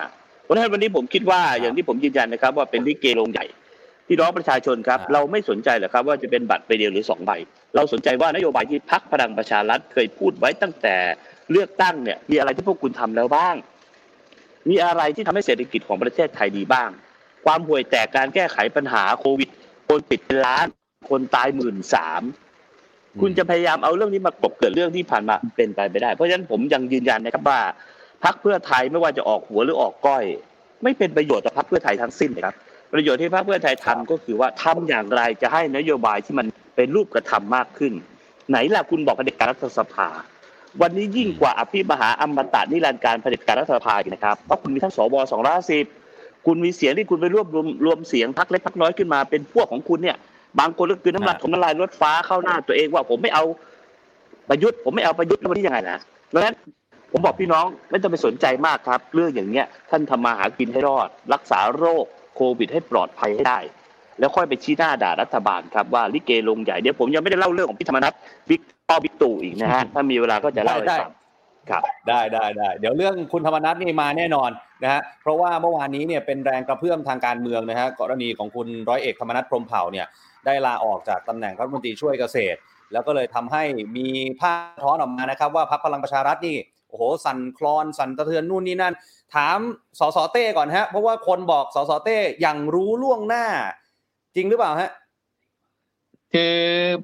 [0.48, 3.46] เพราะฉะนั้นวันนี้ผมคิดว่าอย่างที่ผมยืนยันนะครับ ว่าเป็นลิเกโรงใหญ่
[4.08, 7.32] พี่น้องประชาชนครับครับ เราไม่สนใจหรอกครับว่าจะเป็นบัตรใบเดียวหรือสองใบ
[7.74, 10.96] เราสนใจว่านโยบายที่พักพลังประชารัฐเคยพูดไว้ตั้งแต่
[11.50, 13.54] เลือกตั้งเนี่ยมีอะไรที่พวกคุณทำแล้วบ้าง
[14.68, 16.90] มีอะไรที่ทำให้เศรษฐกิจของประเทศไทยดีบ้าง
[17.44, 19.48] ความห่วยแตกการแก้ไขปัญหาโควิด
[19.88, 20.66] คนติดเป็นล้าน
[21.10, 22.22] คนตายหมื่นสาม
[23.20, 27.60] คุณจะพยายามเอาเรื่องนี้มากลบเกิดเรื่องที่ผ่านมาเป็นไปไม่ได้ เพราะฉะนั้นผมยังยืนยันนะครับว่า
[28.24, 30.24] พักเพื่อไทยไม่ว่าจะออกหัวหรือออกก้อย
[30.82, 32.54] ไม่เป็นประโยชน์ต่อพักเพื่อไทยทั้งสิ้นนะครับ
[32.92, 37.92] ประโยชน์ที่พรรคเพื่อไทยทำก็คือว่าทำอย่างไรจะให้นโยบายที่มันเป็นรูปกระทำมากขึ้น
[38.50, 40.08] ไหนล่ะคุณบอกเผด็จการรัฐสภา
[40.80, 45.84] วันนี้ยิ่งกว่าอภิมหาอมตะนิรันดร์การเผด็จการรัฐสภาอีกนะครับเพราะคุณมีทั้งสวสองร้อยสิบ
[46.46, 50.16] คุณมีเสียงที่คุณไปรวบรวมรวมเสียงพรรคเล็กพรรคน้อยขึ้นมาเป็นพวกของคุณเนี่ย
[50.58, 53.44] บางคนก็คือน้ำลายของน้ำลายรถฟ้าเข้าหน้าตัวเองว่าผมไม่เอา
[54.48, 55.98] ประยุทธ์ผมไม่เอาประยุทธ์แล้ววันนี้ยังไงนะ
[56.34, 56.54] ดังนั้น
[57.12, 62.04] ผมบอกพี่น้องไม่ต้องไปสนใจมากครับ เรื่องอย่างเนี้ยท่านทำมาหากินให้รอด รักษาโรค
[62.36, 63.58] โควิดให้ปลอดภัยให้ได้
[64.18, 68.14] แล้วค่อยไปชี้หน้าด่ารัฐบาลครับว่าลิเกลงใหญ่เดี๋ยวผมยังไม่ได้เล่าเรื่องของพี่ธรรมนัฐ
[68.48, 71.10] บิ๊กป้อบิ๊กตู่อีกนะฮะถ้ามีเวลาก็จะเล่าให้ฟัง
[71.70, 74.50] ครับได้ได้ได้เดี๋ยวเรื่องคุณธรรมนัฐนี่มาแน่นอน
[74.82, 80.06] นะฮะเพราะว่าเมื่อวานนี้เนี่ยเป็นแรงกระเพื่อมทางการเมืองนะฮะกรณีของคุณร้อยเอกธรรมนัฐพรหมเผ่าเนี่ย
[80.46, 82.58] ได้ลาออกจากตำแหน่งรัฐมนตรีช่วยเกษตร
[82.92, 83.62] แล้วก็เลยทำให้
[83.96, 84.08] มี
[84.40, 86.56] ภาพสะท้อนออกมานะครับ ว่าพรรคพลังประชารัฐนี่
[86.88, 88.94] โอ้โหสั่นคลอนสั่นสะเทือนนู่นนี่นั่น
[89.34, 89.58] ถาม
[89.98, 93.44] สสเต้ก่อนฮะ เพราะว่าคนบอกสสเต้อย่างรู้ล่วงหน้า
[94.36, 94.90] จริงหรือเปล่าฮะ
[96.34, 96.56] คือ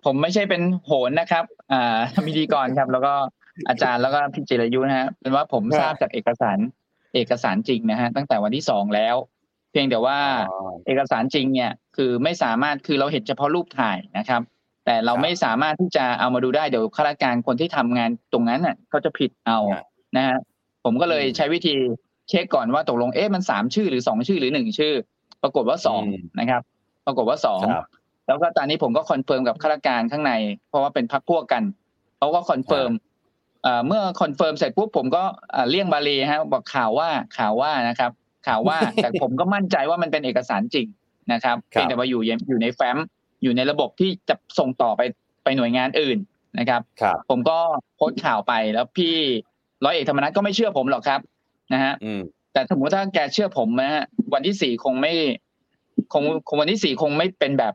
[0.05, 3.15] ผมไม่ใช่เป็นโหนนะครับ อ่าพิธีกรครับ แล้วก็
[3.69, 6.59] อาจารย์แล้วก็พี่จิรยุนะฮะเป็นว่าผมครับทราบจากเอกสาร
[7.15, 9.17] เอกสารจริงนะฮะตั้งแต่วันที่สองแล้ว
[9.71, 10.19] เพียงแต่ว่า
[10.87, 14.43] เอกสารจริงเนี่ย คือไม่สามารถคือเราเห็นเฉพาะรูปถ่ายนะครับ
[14.85, 19.85] แต่เราครับไม่สามารถที่จะเอามาดูได้เดี๋ยวข้าราชการคนที่ทำงานตรงนั้นน่ะเขาจะผิดเอาครับ
[20.17, 20.39] นะฮะ
[20.85, 21.75] ผมก็เลยอืมใช้วิธี
[22.29, 24.95] เช็คก่อนว่าตกลงเอ๊ะมันสามชื่อหรือสองชื่อหรือหนึ่งชื่อ
[25.43, 26.63] ปรากฏว่าสองอืมนะครับ
[27.07, 27.87] ปรากฏว่าสองครับ
[28.27, 30.33] แล้วก็ตอนนี้ผมก็ confirm กับข้าราชการข้างใน
[30.69, 31.63] เพราะว่าเป็นพรรคพวกกัน
[32.19, 32.91] เขาก็ confirm
[33.63, 38.11] เอ่อเมื่อ confirm เสร็จปุ๊บผมก็เอ่อเลี่ยงบาลีฮะบอกข่าวว่าข่าวว่านะครับ
[38.47, 40.87] ข่าวว่าแต่ผมก็มั่นใจว่ามันเป็นเอกสารจริง
[41.33, 42.99] นะครับครับเพียงแต่ว่าอยู่อยู่ในแฟ้ม
[43.45, 45.01] อยู่ในระบบที่จะส่งต่อไป
[45.45, 46.19] ไปหน่วยงานอื่น
[46.59, 47.59] นะครับครับผมก็
[47.97, 49.15] โพสต์ข่าวไปแล้วพี่
[49.85, 51.21] ร้อยเอกธรรมนัสก็ไม่เชื่อผมหรอกครับ
[51.73, 52.21] นะฮะอืม
[52.53, 54.03] แต่สมมติถ้าแกเชื่อผมนะฮะ
[54.35, 55.13] วันที่สี่คงไม่
[56.13, 57.75] คงคงวันที่สี่คงไม่เป็นแบบ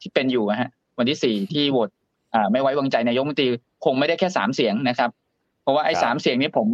[0.00, 1.88] ที่เป็นอยู่นะฮะ วันที่สี่ที่โหวต
[2.34, 3.48] อ่าไม่ไว้วางใจนายกรัฐมนตรี
[3.84, 5.10] คงไม่ได้แค่สามเสียงนะครับ
[5.62, 6.68] เพราะว่าไอ้ครับสามเสียงนี้ผม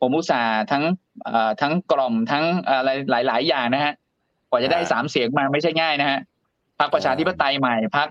[0.00, 0.82] ผมอุตส่าห์ทั้ง
[1.24, 2.90] เอ่อทั้งกล่อมทั้งอะไร
[3.28, 3.92] หลาย ๆ อย่างนะฮะ
[4.50, 6.18] กว่าจะได้สามเสียงมาไม่ใช่ง่ายนะฮะ
[6.78, 8.08] พรรคประชาธิปไตยใหม่พรรค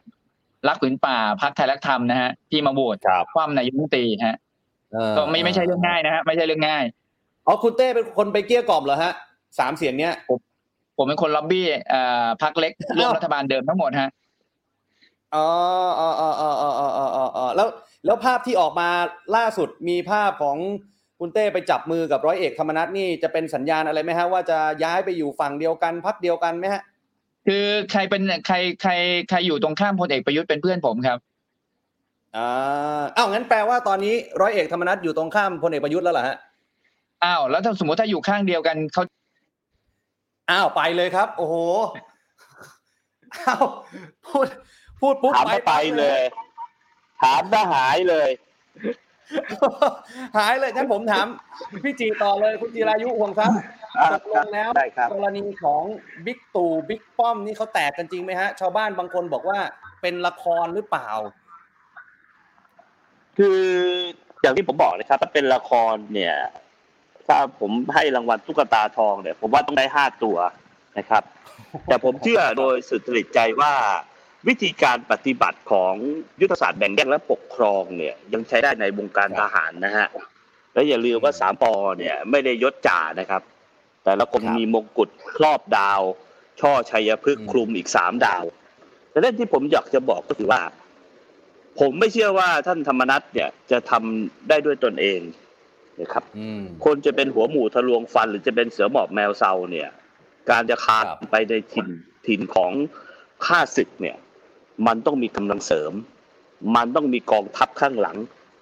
[0.67, 2.97] รักผืนป่าพรรคไทยรักธรรมนะฮะที่มาโหวต
[3.34, 4.38] คว่ำนายกรัฐมนตรีฮะ
[5.17, 6.84] ก็ไม่ไม่ใช่เรื่องง่ายนะฮะไม่ใช่เรื่องง่าย
[7.47, 9.12] อ๋อคุณเต้เป็นคนไปเกี้ยกล่อมเหรอฮะ
[9.60, 10.39] สามเสียงเนี้ยผม
[10.97, 12.01] ผมเป็นคนล็อบบี้อ่
[12.41, 14.10] พรรคเล็กร่วมรัฐบาลเดิมทั้งหมดฮะ
[15.36, 15.47] อ๋อ
[15.99, 17.67] อ๋ออ๋ออ๋ออ๋ออ๋อแล้ว
[18.06, 18.89] แล้วภาพที่ออกมา
[19.36, 20.58] ล่าสุดมีภาพของ
[21.19, 26.82] คุณเต้ไปจับมือกับร้อยเอกธรรมนัฐนี่จะเป็นสัญญาณอะไรไหมฮะว่าจะย้ายไปอยู่ฝั่งเดียวกันพักเดียวกันไหมฮะ
[27.47, 28.91] คือใครเป็นใครใคร
[29.29, 31.17] ใครอยู่ตรงข้ามพลเอกประยุทธ์เป็นเพื่อนผมครับ
[32.36, 36.38] อ่าอ้าวงั้นแปลว่าตอนนี้ร้อยเอกธรรมนัฐอยู่ตรงข้ามพลเอกประยุทธ์แล้วเหรอฮะ
[37.23, 39.03] อ้าวแล้วถ้าสมมติถ้าอยู่ข้างเดียวกันเขา
[40.51, 41.55] อ้าวไปเลยครับ โอ้โห
[43.47, 43.65] อ้าว
[44.25, 44.47] พูด
[45.01, 46.21] พูดปุ๊บถามก็ไปเลย
[47.23, 48.29] ถามก็หายเลย
[50.38, 51.25] หายเลยงั้นผมถาม
[51.83, 55.83] พี่จีต่อเลยคุณจีรายุห่วงทรัพย์อ่า ตกลงแล้วได้ครับกรณีของ
[56.25, 59.60] บิ๊กตู่บิ๊กป้อมนี่เขาแตกกันจริงไหมฮะ ชาวบ้านบางคนบอกว่า
[60.01, 61.10] เป็นละครหรือเปล่า
[63.38, 63.60] คือ
[64.41, 66.36] อย่างที่ผมบอกนะครับถ้าเป็นละครเนี่ย
[67.27, 70.38] ถ้าผมให้รางวัลตุ๊กตาทองเนี่ย ผมว่าต้องได้ห้าตัว
[70.97, 71.23] นะครับ
[71.88, 73.73] แต่ผมเชื่อโดยสุดจริตใจว่า
[74.47, 75.93] วิธีการปฏิบัติของ
[76.41, 80.07] ยุทธศาสตร์แบ่งแยกและปกครองเนี่ย ยังใช้ได้ในวงการทหารนะฮะ
[80.73, 83.41] และอย่าลืมว่าสามปอเนี่ย ไม่ได้ยศจ่านะครับ
[84.08, 86.02] แต่ละคนครับมีมงกุฎครอบดาว
[86.60, 88.43] ช่อชัยพฤกษ์อืมคลุมอีกสามดาว
[89.10, 90.62] แต่เรื่องที่ผมอยากจะบอกก็คือว่า
[91.80, 95.20] ผมไม่เชื่อว่าท่านธรรมนัฐเนี่ยจะทำได้ด้วยตนเอง
[96.02, 99.89] นะครับอืมคนจะเป็นหัวหมูทะลวงฟัน หรือจะเป็นเสือหมอบแมวเซาเนี่ย
[100.50, 101.88] การจะคานครับไปในถิ่น
[102.28, 102.72] ถิ่นของ
[103.46, 104.17] ข้าศึกเนี่ย
[104.88, 105.93] มันต้องมีกำลังเสริม
[106.76, 108.17] มันต้องมีกองทัพข้างหลัง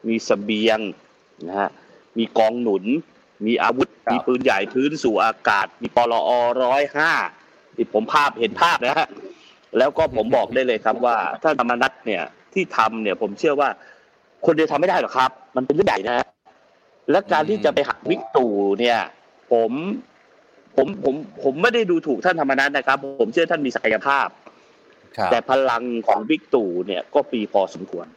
[0.08, 0.80] มีเสบียง
[1.48, 1.70] นะฮะ
[2.18, 2.86] มีกองหนุน
[3.46, 6.32] มีอาวุธ ครับ มีปืนใหญ่พื้นสู่อากาศ มีปลอ
[6.64, 7.12] ร้อยห้า
[7.76, 9.08] ที่ผมภาพเห็นภาพนะฮะ
[9.78, 13.70] แล้วก็ผมบอกได้เลยครับว่าถ้าธรรมนัฐเนี่ยที่ทำเนี่ยผมเชื่อว่า
[14.46, 16.28] คนเดียวทำไม่ได้หรอกครับ มันเป็นเรื่องใหญ่นะฮะ
[17.12, 19.00] และการที่จะไปหักวิกตู่เนี่ย
[19.52, 19.72] ผม
[20.76, 24.28] ผมผมผมไม่ได้ดูถูกท่านธรรมนัฐนะครับ ผมเชื่อท่านมีศักยภาพ
[25.18, 28.08] ครับแต่พลังของวิกตู่เนี่ยก็ปีพอสมควร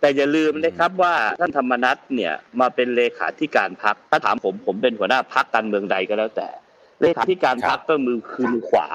[0.00, 6.48] แต่อย่าลืมนะครับว่าท่านธรรมนัฐเนี่ยมาเป็นเลขาธิการพักถ้าถามผมผมเป็นหัวหน้าพักการเมืองใดก็แล้วแต่
[7.00, 8.86] เลขาธิการพักก็มือคือมือขวา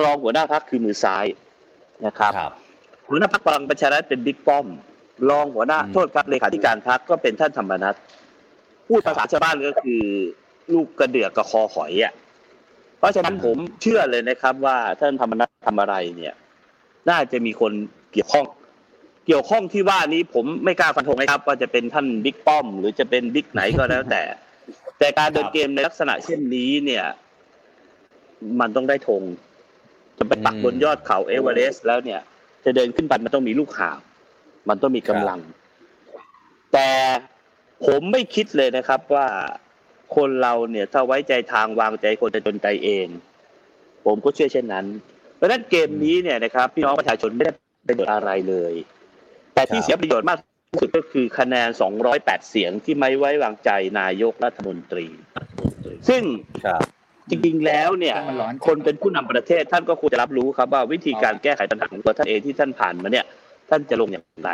[0.00, 1.26] รองหัวหน้าพักคือมือซ้าย
[2.06, 2.52] นะครับครับ
[3.08, 4.66] หัวหน้าพักพลังประชารัฐเป็นบิ๊กป้อม
[5.30, 7.94] รองหัวหน้าอืมโทษครับเลขาธิการพักก็เป็นท่านธรรมนัฐ
[8.88, 10.02] พูดครับภาษาชาวบ้านก็คือ
[10.72, 12.14] ลูกกระเดือกกับคอหอยอะ
[12.98, 16.34] เพราะฉะนั้นผมเชื่อเลยนะครับว่าท่านธรรมนัฐทำอะไรเนี่ย
[17.10, 17.72] น่าจะมีคน
[18.12, 18.46] เกี่ยวข้อง
[19.28, 24.22] เกี่ยวข้องที่ว่านี้ผมไม่กล้าฟันธงนะครับ ว่าจะเป็นท่านบิ๊กป้อม หรือจะเป็นบิ๊กไหนก็แล้วแต่
[24.98, 27.04] แต่การเดินเกมในลักษณะเช่นนี้เนี่ย
[28.60, 29.22] มันต้องได้ธง
[30.18, 32.20] จะไปปักบนยอดเขาเอเวอเรสต์แล้วเนี่ย
[32.64, 34.00] จะเดินขึ้นไปมันต้องมีลูกหาบ
[34.68, 35.40] มันต้องมีกำลัง
[36.72, 36.88] แต่
[37.86, 39.26] ผมไม่คิดเลยนะครับว่า
[40.16, 43.06] คนเราเนี่ย ถ้าไว้ใจทางวางใจคนจะจนใจเอง
[44.06, 44.86] ผมก็เชื่อเช่นนั้น
[45.36, 47.52] เพราะฉะนั้นเกมนี้เนี่ยนะครับ พี่น้องประชาชนไม่ได้
[47.88, 48.74] ประโยชน์อะไรเลย
[49.58, 50.38] แต่ที่ครับเสียประโยชน์มาก
[50.70, 51.68] ที่สุดก็คือคะแนน
[52.08, 55.06] 208 เสียงที่ไม่ไว้วางใจนายกรัฐมนตรี
[56.08, 56.22] ซึ่ง
[56.66, 56.82] ครับ
[57.30, 63.24] จริงๆแล้วเนี่ยมันร้อนคนเป็นผู้นำประเทศท่านก็ควรจะรับรู้ครับว่าวิธีการแก้ไขปัญหาของตัวท่านเองที่ท่านผ่านมาเนี่ย
[63.70, 64.52] ท่านจะลงอย่างไร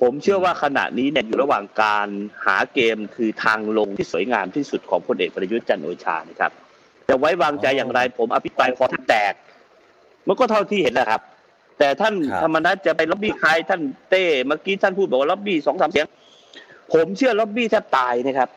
[0.00, 2.08] ผมเชื่อว่าขณะนี้เนี่ยอยู่ระหว่างการ
[2.46, 6.52] หาเกมคือทางลงที่สวยงามที่สุดของพลเอกประยุทธ์จันทร์โอชานะครับ
[7.08, 9.34] จะไว้วางใจอย่างไร ผมอภิปรายคอท่านแตก
[10.26, 11.22] มันก็เท่าที่เห็นแหละครับ
[11.78, 16.06] แต่ท่านครับธรรมนัฐจะไปล็อบบี้ใครท่านเต้เมื่อกี้ท่านพูดบอกว่าล็อบบี้สองสามเสียง
[16.92, 18.48] ผมเชื่อล็อบบี้แทบตายนะครับ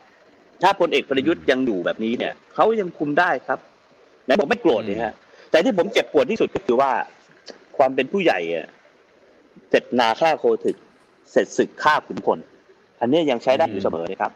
[0.64, 3.60] ถ้าพลเอกประยุทธ์ยังอยู่แบบนี้เนี่ยเขายังคุมได้ครับ
[4.26, 5.14] ไหนบอกไม่โกรธเลยฮะ
[5.52, 6.92] แต่ที่ผมเจ็บปวดที่สุดก็คือว่า
[7.78, 8.68] ความเป็นผู้ใหญ่อะ
[9.70, 10.78] เสร็จนาฆ่าโคถึก
[11.32, 12.40] เสร็จศึกฆ่าขุนพล
[13.00, 14.32] อันเนี้ยยังใช้ได้อยู่เสมอนะครับ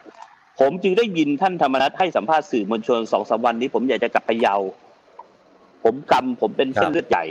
[0.60, 4.68] ผมจึงได้ยินท่านธรรมนัฐให้สัมภาษณ์สื่อมวลชนสองสามวันนี้ ผมอยากจะกลับไปเยาว์
[5.84, 7.24] ผมกำผมเป็นเส้นเลือดใหญ่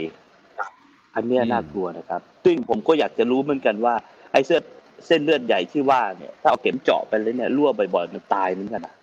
[1.16, 3.94] อันเนี้ยอืมน่ากลัวนะครับ ซึ่งผมก็อยากจะรู้เหมือนกันว่า
[4.32, 4.62] ไอ้เส้น
[5.06, 8.94] เส้นเลือดใหญ่ที่ว่าเนี่ย ถ้าเอาเข็มเจาะไปเลยเนี่ยรั่วบ่อยๆมันตายเหมือนกันนะ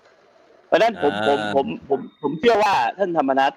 [0.68, 3.52] เพราะฉะนั้นผมผมผมผมผมเชื่อว่าท่านธรรมนัฐ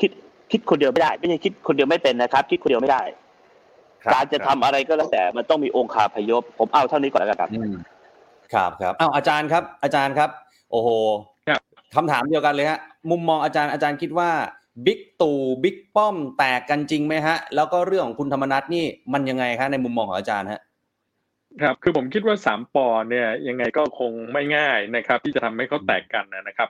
[0.00, 0.10] คิด
[0.52, 3.02] คิดคนเดียวไม่ได้ ไม่ใช่คิดคนเดียวไม่เป็นนะครับ คิดคนเดียวไม่ได้
[4.04, 7.74] ครับการจะทำอะไรก็แล้วแต่มันต้องมีองค์คาพยพ ผมเอาเท่านี้ก่อนแล้วกันครับอืม
[8.54, 10.30] ครับครับอ้าวอาจารย์ครับ อาจารย์ครับ
[10.70, 10.88] โอ้โห
[11.48, 11.60] ครับ
[11.94, 14.30] คำถามเดียวกันเลยฮะมุมมองอาจารย์อาจารย์คิดว่า
[14.86, 20.60] บิ๊กตู่บิ๊กป้อมแตกกันจริงไหมฮะ แล้วก็เรื่องของคุณธรรมนัฐนี่มันยังไงคะในมุมมองของอาจารย์ฮะ
[21.62, 26.68] ครับคือผมคิดว่าสามปอเนี่ยยังไงก็คงไม่ง่ายนะครับ ที่จะทำให้เขาแตกกันนะครับ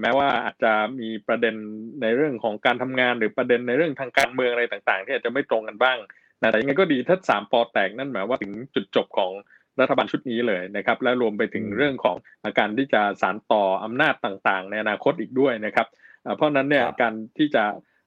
[0.00, 1.54] แม้ว่าอาจจะมีประเด็น
[2.02, 5.98] ในเรื่องของการทำงานหรือประเด็นในเรื่องทางการเมืองอะไรต่างๆ ที่อาจจะไม่ตรงกันบ้าง
[6.42, 9.32] นะแต่ยังไงก็ดีถ้าสามปอแตกนั่นหมายว่าถึงจุดจบของ
[9.80, 15.86] รัฐบาลชุดนี้เลยนะครับ และรวมไปถึงเรื่องของอาการที่จะสานต่ออำนาจต่างๆ ในอนาคตอีกด้วยนะครับ
[16.36, 17.64] เพราะฉะนั้นเนี่ยครับการที่จะ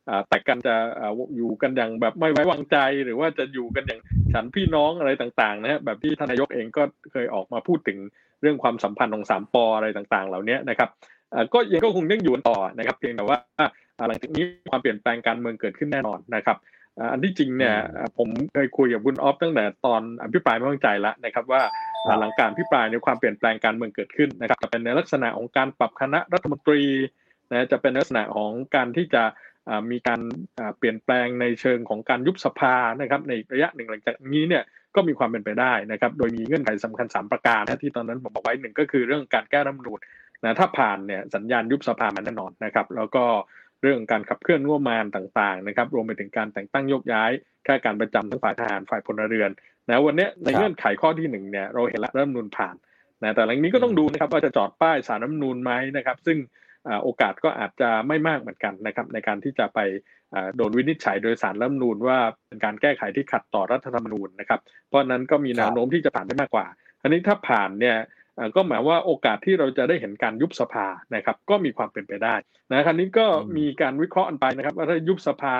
[0.09, 4.01] อ่าแตกกันจะอ่าอยู่กันอย่างแบบไม่ไว้วางใจหรือว่าจะอยู่กันอย่าง
[4.34, 7.97] ฉันพี่น้องอะไรต่างๆนะฮะแบบที่ท่านนายกเองก็เคยออกมาพูดถึง
[8.41, 10.89] เรื่องความสัมพันธ์ของสามปออะไรต่างๆ เหล่านี้นะครับ
[11.34, 16.57] อ่าก็ยังก็คงยังอยู่กันต่อนะครับ เพียงแต่ว่าอ่าหลังจากนี้ความเปลี่ยนแปลงการเมืองเกิดขึ้นแน่นอนนะครับ
[16.99, 21.62] อ่าอันที่จริงเนี่ยอืมอ่าผมเคยคุยกับคุณออฟตั้งแต่ตอนอภิปรายไม่ไว้วางใจแล้วนะครับ ว่า
[22.07, 26.82] ครับหลังการอภิปรายในยความเปลี่ยนแปลงการเมืองเกิดขึ้นนะครับจะเป็นในลักษณะของการปรับคณะรัฐมนตรี
[27.52, 29.24] นะจะเป็นลักษณะของการที่จะ
[29.70, 30.22] อ่ามีการ
[30.60, 34.64] อ่าเปลี่ยนแปลงในเชิงของการยุบสภานะครับในระยะหนึ่งหลังจากนี้เนี่ย
[34.95, 39.99] ก็มีความเป็นไปได้นะครับ โดยมีเงื่อนไขสำคัญสามประการนะที่ตอนนั้นผมบอกไว้หนึ่งก็คือเรื่องการแก้รัฐธรรมนูญ
[40.43, 43.24] นะถ้าผ่านเนี่ยสัญญาณยุบสภามันแน่นอนนะครับ แล้วก็
[43.82, 47.32] เรื่องการขับเคลื่อนงบประมาณต่างๆนะครับ รวมไปถึงการแต่งตั้งโยกย้าย
[47.66, 49.49] ข้าราชการประจำทั้งฝ่ายทหารฝ่ายพลเรือน
[49.88, 52.76] นะวันเนี้ยในครับเงื่อนไขข้อที่หนึ่งเนี่ยเราเห็นแล้วรัฐธรรมนูญผ่าน
[53.24, 56.70] นะแต่หลังนี้ก็ต้องดูนะครับว่าจะจอดป้ายสารรัฐธรรมนูญไหมนะครับ ซึ่งอ่า
[57.03, 59.79] โอกาสก็อาจจะไม่มากเหมือนกันนะครับในการที่จะไป
[60.55, 62.17] โดนวินิจฉัยโดยสารรัฐมนูญว่า
[62.47, 66.65] เป็นการแก้ไขที่ขัดต่อรัฐธรรมนูญนะครับ เพราะนั้นก็มีแนวโน้มที่จะผ่านได้มากกว่า
[67.01, 67.97] อันนี้ถ้าผ่านเนี่ย
[68.55, 72.36] ก็หมายว่าโอกาสที่เราจะได้เห็นการยุบสภานะครับ ก็มีความเป็นไปได้
[72.71, 73.25] นะครั้นี้ก็
[73.57, 75.55] มีการวิเคราะห์กันไปนะครับ ว่าถ้ายุบสภา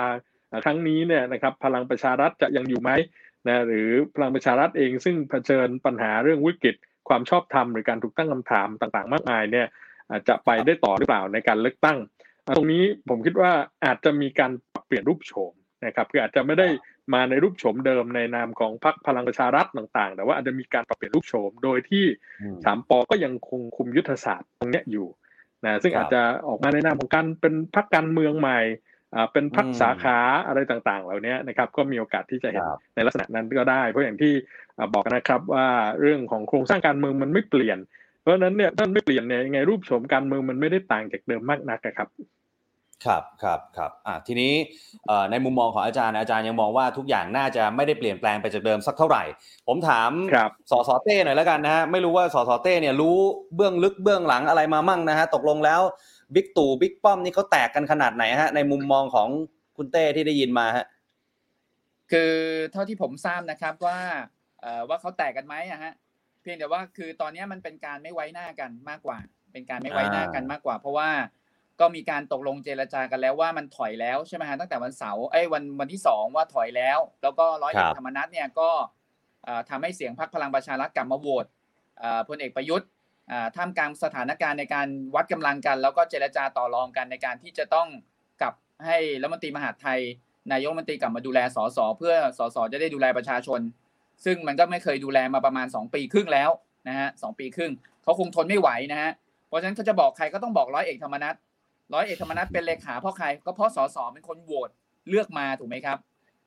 [0.64, 2.90] ครั้งนี้เนี่ยนะครับพลังประชารัฐจะยังอยู่ไหม
[3.48, 6.76] นะหรือพลังประชารัฐเองซึ่งเผชิญปัญหาเรื่องวิกฤต
[7.08, 9.66] ความชอบธรรมหรือการถูกตั้งคำถามต่างๆ มากมายเนี่ย
[10.18, 11.98] จจะไปได้ต่อหรือเปล่าในการเลือกตั้ง
[12.46, 13.52] อะตรงนี้ผมคิดว่า
[13.84, 15.52] อาจจะมีการปรับเปลี่ยนรูปโฉม
[15.86, 16.68] นะครับคืออาจจะไม่ได้
[17.14, 22.04] มาในรูปโฉมเดิมในนามของพรรคพลังประชารัฐต่างๆ แต่ว่าอาจจะมีการปรับเปลี่ยนรูปโฉมโดยที่
[22.42, 25.06] อืมสามปอก็ยังคงคุมยุทธศาสตร์ตรงเนี้ยอยู่
[25.64, 28.60] นะซึ่งครับอาจจะออกมาในนามของการเป็นพรรคการเมืองใหม่
[29.14, 34.32] อ่าเป็นพรรคอืมสาขาอะไรต่างๆ เหล่านี้นะครับก็มีโอกาสที่จะเห็นครับในลักษณะนั้นก็ได้ เพราะอย่างที่
[34.78, 35.66] อ่าบอกนะครับว่า
[36.00, 37.78] เรื่องของโครงสร้างการเมืองมันไม่เปลี่ยน
[38.22, 42.08] เพราะฉะนั้นเนี่ยถ้าไม่เปลี่ยนเนี่ยยังไงรูปโฉมการเมืองมันไม่ได้ต่างจากเดิมมากนักอะครับ
[43.04, 44.52] ครับครับครับอะทีนี้
[45.06, 49.22] เอ่อในมุมมองของอาจารย์อาจารย์ยังมองว่าทุกอย่างน่าจะไม่ได้เปลี่ยนแปลงไปจากเดิมสักเท่าไหร่
[49.68, 53.16] ผมถามครับสสเต้หน่อยแล้วกันนะฮะไม่รู้ว่าสสเต้เนี่ยรู้
[53.54, 55.80] เบื้องลึกเบื้องหลังอะไรมามั่งนะฮะตกลงแล้ว
[56.34, 59.28] บิ๊กตู่บิ๊กป้อมนี่เขาแตกกันขนาดไหนฮะในมุมมองของ
[59.76, 60.86] คุณเต้ที่ได้ยินมาฮะ
[62.12, 62.32] คือ
[62.72, 63.98] เท่าที่ผมทราบนะครับว่า
[64.60, 65.92] เอ่อว่าเขาแตกกันไหมอะฮะ
[66.42, 69.18] เพียงแต่ว่าคือตอนนี้มันเป็นการไม่ไว้หน้ากันมากกว่า
[69.52, 71.10] เป็นการไม่ไว้หน้ากันมากกว่า เพราะว่า
[71.80, 78.70] ก็มีการตกลงเจรจากันแล้วว่ามันถอยแล้วใช่ไหมฮะตั้งแต่วันเสาร์เอ้ยวันวันที่สองว่าถอยแล้ว แล้วก็ร้อยเอกครับธรรมนัฐเนี่ยก็
[79.44, 81.46] เอ่อทำให้เสียงพรรคพลังประชารัฐกลับมาโหวต
[81.98, 82.88] เอ่อพลเอกประยุทธ์
[83.30, 87.88] อ่าท่ามกลางสถานการณ์ในการวัดกำลังกัน แล้วก็เจรจาต่อรองกันในการที่จะต้อง
[88.40, 88.54] กลับ
[88.86, 90.00] ให้รัฐมนตรีมหาดไทย
[90.52, 93.60] นายกรัฐมนตรีกลับมาดูแลสสเพื่อสสจะได้ดูแลประชาชน
[94.24, 96.50] ซึ่งมันก็ไม่เคยดูแลมาประมาณ 2 ปีครึ่งแล้ว
[96.88, 99.10] นะฮะสองปีครึ่งเขาคงทนไม่ไหวนะฮะ
[99.48, 101.34] เพราะฉะนั้นเขาจะบอกใครก็ต้องบอกร้อยเอกธรรมนัฐ
[101.94, 104.70] ร้อยเอกธรรมนัฐเป็นเลขาเพราะใครก็เพราะสสเป็นคนโหวต
[105.08, 105.98] เลือกมาถูกไหมครับ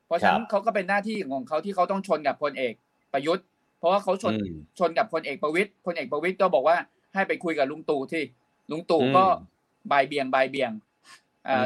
[0.06, 2.74] เพราะฉะนั้นเขาก็เป็นหน้าที่ของเขาที่เขาต้องชนกับพลเอก
[3.12, 3.44] ประยุทธ์
[3.78, 6.76] เพราะว่าเขาชนอืมชนกับพลเอกประวิตยพลเอกประวิตยก็บอกว่า
[7.14, 8.22] ให้ไปคุยกับลุงตู่ที่
[8.70, 9.54] ลุงตู่ก็อืม
[9.92, 10.85] บายเบียงบายเบียงอ่าอืม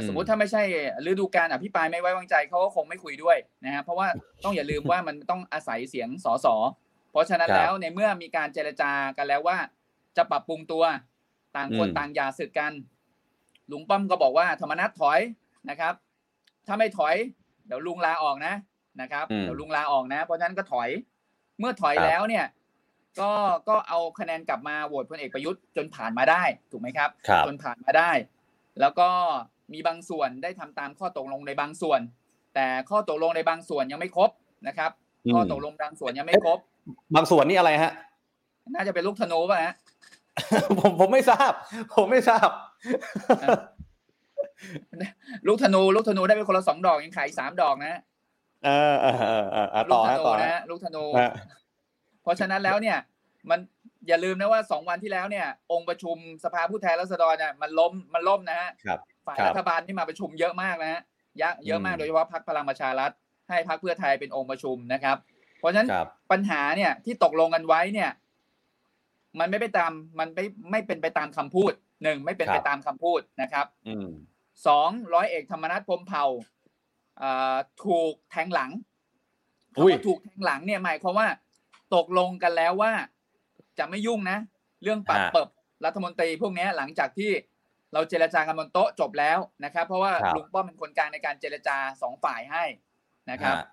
[0.07, 0.62] สมมุติถ้าไม่ใช่
[1.07, 4.09] ฤดูการอภิปรายไม่ไว้วางใจเขาก็คงไม่คุยด้วยนะฮะเพราะว่า
[4.45, 6.47] ต้องอย่าลืมว่ามันต้องอาศัยเสียงสส
[7.11, 9.57] เพราะฉะนั้นครับแล้วในเมื่อมีการเจรจากันแล้วว่า
[10.16, 10.85] จะปรับปรุงตัว
[11.57, 12.72] ต่างคนอืมต่างอย่าสึกกัน
[13.72, 15.20] ลุงป้อมก็บอกว่าธรรมนัฐถอย
[15.70, 15.95] นะครับ
[16.66, 17.14] ถ้าไม่ถอย
[17.66, 18.55] เดี๋ยวลุงลาออกนะ
[19.01, 20.89] นะครับอืมเดี๋ยวลุงลาออกนะ เพราะฉะนั้นก็ถอย
[21.59, 22.47] เมื่อถอยครับแล้วเนี่ย
[23.20, 23.31] ก็
[23.68, 28.11] ก็เอาคะแนนกลับมาโหวตพลเอกประยุทธ์จนผ่านมาได้ถูกไหมครับครับจนผ่านมาได้
[28.81, 29.09] แล้วก็
[29.73, 32.01] มีบางส่วนได้ทำตามข้อตกลงในบางส่วน
[32.55, 34.31] แต่ข้อตกลงในบางส่วนยังไม่ครบ
[34.68, 34.91] นะครับ
[35.35, 36.59] ข้อตกลงบางส่วนยังไม่ครบ
[37.14, 37.93] บางส่วนนี่อะไรฮะ
[38.75, 39.75] น่าจะเป็นลูกธนูป่ะฮะ
[40.79, 41.53] ผมผมไม่ทราบ
[41.97, 42.49] ผมไม่ทราบ
[45.47, 48.01] ลูกธนูลูกธนูได้ไปคนละสองดอกยังขายอีกสามดอกนะฮะ
[48.64, 51.31] เออเออเออเออเออลูต่กอธฮะนูต่อนะฮะฮะลูกธนูฮะ
[52.23, 52.99] เพราะฉะนั้นแล้วเนี่ย
[53.51, 53.61] มัน
[54.09, 61.03] อย่าลืมนะว่าสองวันที่แล้วเนี่ย องค์ประชุมสภาผู้แทนราษฎรเนี่ยมันล้มมันล่มนะฮะครับฝ่ายครับรัฐบาลที่มาประชุมเยอะมากนะฮะ
[61.39, 63.11] เยอะเยอะมากอืมโดยเฉพาะพรรคพลังประชารัฐ
[63.49, 65.16] ให้พรรคเพื่อไทยเป็นองค์ประชุมนะครับ
[65.59, 68.11] เพราะฉะนั้นครับปัญหาเนี่ยที่ตกลงกันไว้เนี่ย
[69.39, 74.09] มันไม่ไปตามมันไม่ไม่เป็นไปตามคำพูดหนึ่งไม่เป็นไปตามคำพูดนะครับอืม
[74.66, 76.27] สองร้อยเอกธรรมนัฐพรหมเผ่า
[77.23, 78.71] อ่าถูกแทงหลัง
[79.79, 81.29] อุ้ยคำว่าถูกแทงหลังเนี่ยหมายความว่า
[81.95, 82.93] ตกลงกันแล้วว่า
[83.79, 84.39] จะไม่ยุ่งนะ
[84.83, 85.49] เรื่องปรับฮะเปิบ
[85.85, 87.31] รัฐมนตรีพวกเนี้ยหลังจากที่
[87.93, 92.64] เราเจรจากันบนโต๊ะจบแล้วนะครับ เพราะว่าครับลุงป้อมเป็นคนกลางในการเจรจาสองฝ่ายให้
[93.30, 93.64] นะครับฮะ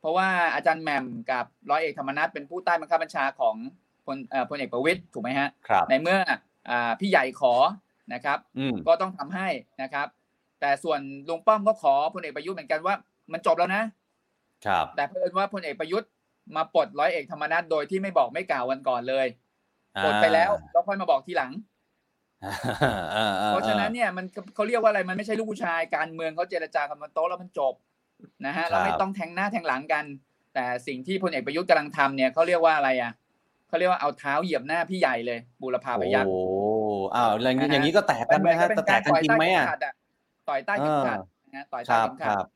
[0.00, 3.56] เพราะว่าอาจารย์แหม่มกับร้อยเอกธรรมนัฐเป็นผู้ใต้บังคับบัญชาของ
[4.06, 6.18] พลเอ่อพลเอกประวิตยถูกไหมฮะครับในเมื่อ
[6.70, 7.54] อ่าพี่ใหญ่ขอ
[8.14, 9.48] นะครับอืมก็ต้องทำให้
[9.82, 10.06] นะครับ
[10.60, 12.94] แต่ส่วนลุงป้อมก็ขอพลเอกประยุทธ์เหมือนกันว่า
[13.32, 13.82] มันจบแล้วนะ
[14.66, 16.10] ครับ แต่เพิ่นว่าพลเอกประยุทธ์
[16.56, 19.26] มาปลดร้อยเอกธรรมนัฐโดยที่ไม่บอกไม่กล่าววันก่อนเลย
[20.04, 21.77] ปลดไปแล้วแล้วค่อยมาบอกทีหลังอ่าอ่าอ่
[23.50, 27.74] เพราะฉะนั้นเนี่ยมันเขาเรียกว่าอะไรมันไม่ใช่ลูกผู้ชายการเมืองเขาเจรจากันบนโต๊ะแล้วมันจบ
[28.46, 30.04] นะฮะเราไม่ต้องแทงหน้าแทงหลังกัน
[30.54, 33.12] แต่สิ่งที่พลเอกประยุทธ์กำลังทำเนี่ยเขาเรียกว่าอะไรอะ
[33.68, 36.38] เขาเรียกว่าเอาเท้าเหยียบหน้าพี่ใหญ่เลยบูรพาพยัคฆ์โอ้
[37.14, 39.92] อ้าวอย่างนี้นะฮะอย่างนี้ก็แตกกันไหมฮะเป็จะนแตการกกันต่อยจริงใต้ไหมเข็มอะขัดอะ
[40.48, 41.18] ต่อยใต้เข็มขัด
[41.48, 42.46] นะฮะต่อยคใต้รับเข็มคขัดรับ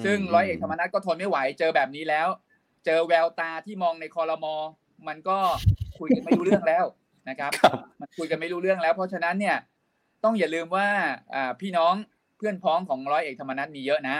[0.00, 2.28] มซึ่งร้อยเอกธรรมนัฐก็ทนไม่ไหวเจอแบบนี้แล้ว
[2.86, 4.54] เจอแววตาที่มองในคอรมอ
[5.08, 5.38] มันก็
[5.98, 6.84] คุยกันไม่รู้เรื่องแล้ว
[7.28, 7.52] นะครับ
[8.18, 9.56] ครับมันคุยกันไม่รู้เรื่องแล้วเพราะฉะนั้นเนี่ย
[10.24, 10.86] ต้องอย่าลืมว่า
[11.34, 11.94] อ่าพี่น้อง
[12.36, 14.16] เพื่อนพ้องของร้อยเอกธรรมนัฐมีเยอะนะ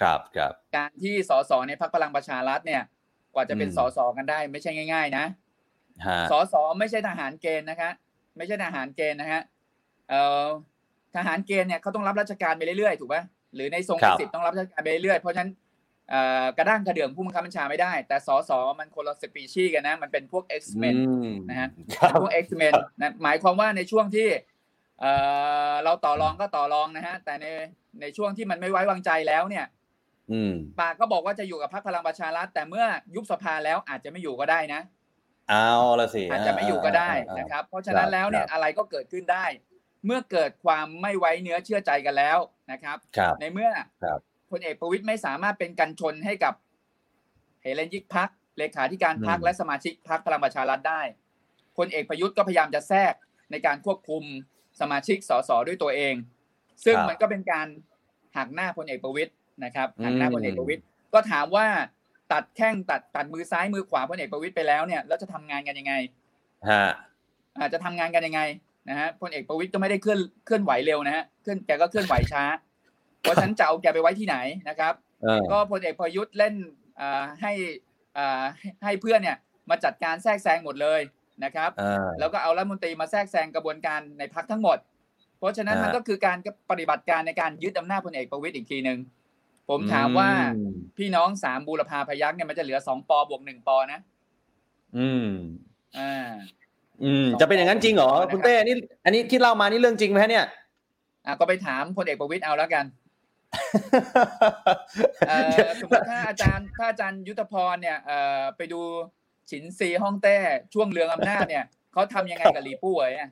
[0.00, 2.82] ครับครับการที่สสในพรรคพลังประชารัฐเนี่ย
[3.34, 5.24] กว่าจะเป็นอืมสสกันได้ไม่ใช่ง่าย ๆนะ
[6.06, 7.90] ฮะสสไม่ใช่ทหารเกณฑ์นะคะ
[8.36, 9.42] ไม่ใช่ทหารเกณฑ์นะฮะ
[10.08, 10.46] เอ่อ
[11.16, 13.22] ทหารเกณฑ์เนี่ยเขาต้องรับราชการไปเรื่อยๆถูกป่ะ
[13.54, 15.63] หรือในทรงมีสิทธิ์ต้องรับราชการไปเรื่อยๆเพราะฉะนั้นเอ่อ
[16.56, 24.28] กระด้างกระเดื่องผู้บังคับบัญชาไม่ได้ แต่สสมันคนละสปีชีส์กันนะ มันเป็นพวก X-Men อืมนะฮะครับพวก X-Men นะหมายความว่าในช่วงที่
[25.00, 25.12] เอ่
[25.70, 27.46] อเราต่อรองก็ต่อรองนะฮะ แต่ใน
[28.00, 29.66] ในช่วงที่มันไม่ไว้วางใจแล้วเนี่ย
[30.32, 32.84] อืมปากก็บอกว่าจะอยู่กับพรรคพลังประชารัฐแต่เมื่อ
[33.14, 34.80] ยุบสภาแล้วอาจจะไม่อยู่ก็ได้นะ
[35.50, 39.44] เอาละสิอาจจะไม่อยู่ก็ได้อ่าอ่านะครับ เพราะฉะนั้นแล้วเนี่ยครับอะไรก็เกิดขึ้นได้
[40.06, 42.38] เมื่อเกิดความไม่ไว้เนื้อเชื่อใจกันแล้ว
[42.72, 43.70] นะครับครับในเมื่อ
[44.02, 44.20] ครับ
[44.54, 46.54] พลเอกประวิตยไม่สามารถเป็นกันชนให้กับ
[47.62, 48.28] เฮเลนยิกพัก
[48.58, 51.02] เลขาธิการพักและสมาชิกพักพลังประชารัฐได้
[51.76, 53.14] พลเอกประยุทธ์ก็พยายามจะแทรก
[53.50, 54.22] ในการควบคุม
[54.80, 56.14] สมาชิกสสด้วยตัวเอง
[56.84, 57.66] ซึ่งมันก็เป็นการ
[58.36, 59.32] หักหน้าพลเอกประวิตย
[59.64, 60.82] นะครับหักหน้าพลเอกประวิตย
[61.14, 61.66] ก็ถามว่า
[62.32, 65.94] ตัดแข้งตัดตัดมือซ้ายมือขวาพลเอกประวิตยไปแล้วเนี่ยแล้วจะทำงานกันยังไง
[66.68, 66.84] ฮะ
[67.58, 68.40] อาจจะทำงานกันยังไง
[68.88, 72.44] นะฮะพลเอกประวิตยก็ไม่ได้เคลื่อนเคลื่อนไหวเร็วนะฮะเคลื่อนแกก็เคลื่อนไหวช้า
[73.24, 74.36] เพราะฉะนันจะเอาแกไปไว้ที่ไหน
[74.68, 76.54] นะครับเออก็พลเอกประยุทธ์เล่น
[77.00, 77.52] อ่าให้
[78.18, 79.36] อ่าให้ให้เพื่อนเนี่ย
[79.70, 81.00] มาจัดการแทรกแซงหมดเลย
[81.44, 84.78] นะครับอ่าแล้วก็เอารัฐมนตรีมาแทรกแซงกระบวนการในพักทั้งหมด
[85.38, 86.38] เพราะฉะนั้นฮะมันก็คือการ
[86.70, 88.98] ปฏิบัติการในการยึดอำนาจพลเอกประวิตยอีกทีหนึ่ง
[89.70, 94.00] ผมถามว่าอืมพี่น้องสามบูรพาพยัคฆ์เนี่ยมันจะเหลือสองปอบวกหนึ่งปอนะ
[94.96, 95.28] อืม
[95.98, 96.30] อ่า
[97.02, 100.46] อืม จะเป็นอย่างนั้นจริงเหรอนะครับคุณเต้นี่ อันนี้ที่เล่ามานี่เรื่องจริงไหมฮะเนี่ย
[101.26, 103.03] อะก็ไปถามพลเอกประวิตยเอาแล้วกันเอ่อ
[105.80, 108.80] สมมติถ้าอาจารย์ถ้าอาจารย์ยุทธพรเนี่ยเอ่อไปดู
[109.50, 110.36] ฉินซีฮ่องเต้
[110.74, 113.30] ช่วงเรืองอำนาจเนี่ยเขาทำยังไงกับหลีปู้เหวยอะ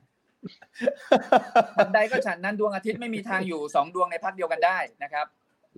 [1.77, 5.25] ทันใดก็ฉันนั้นดวงอาทิตย์ไม่มีทางอยู่สองดวงในพักเดียวกันได้นะครับ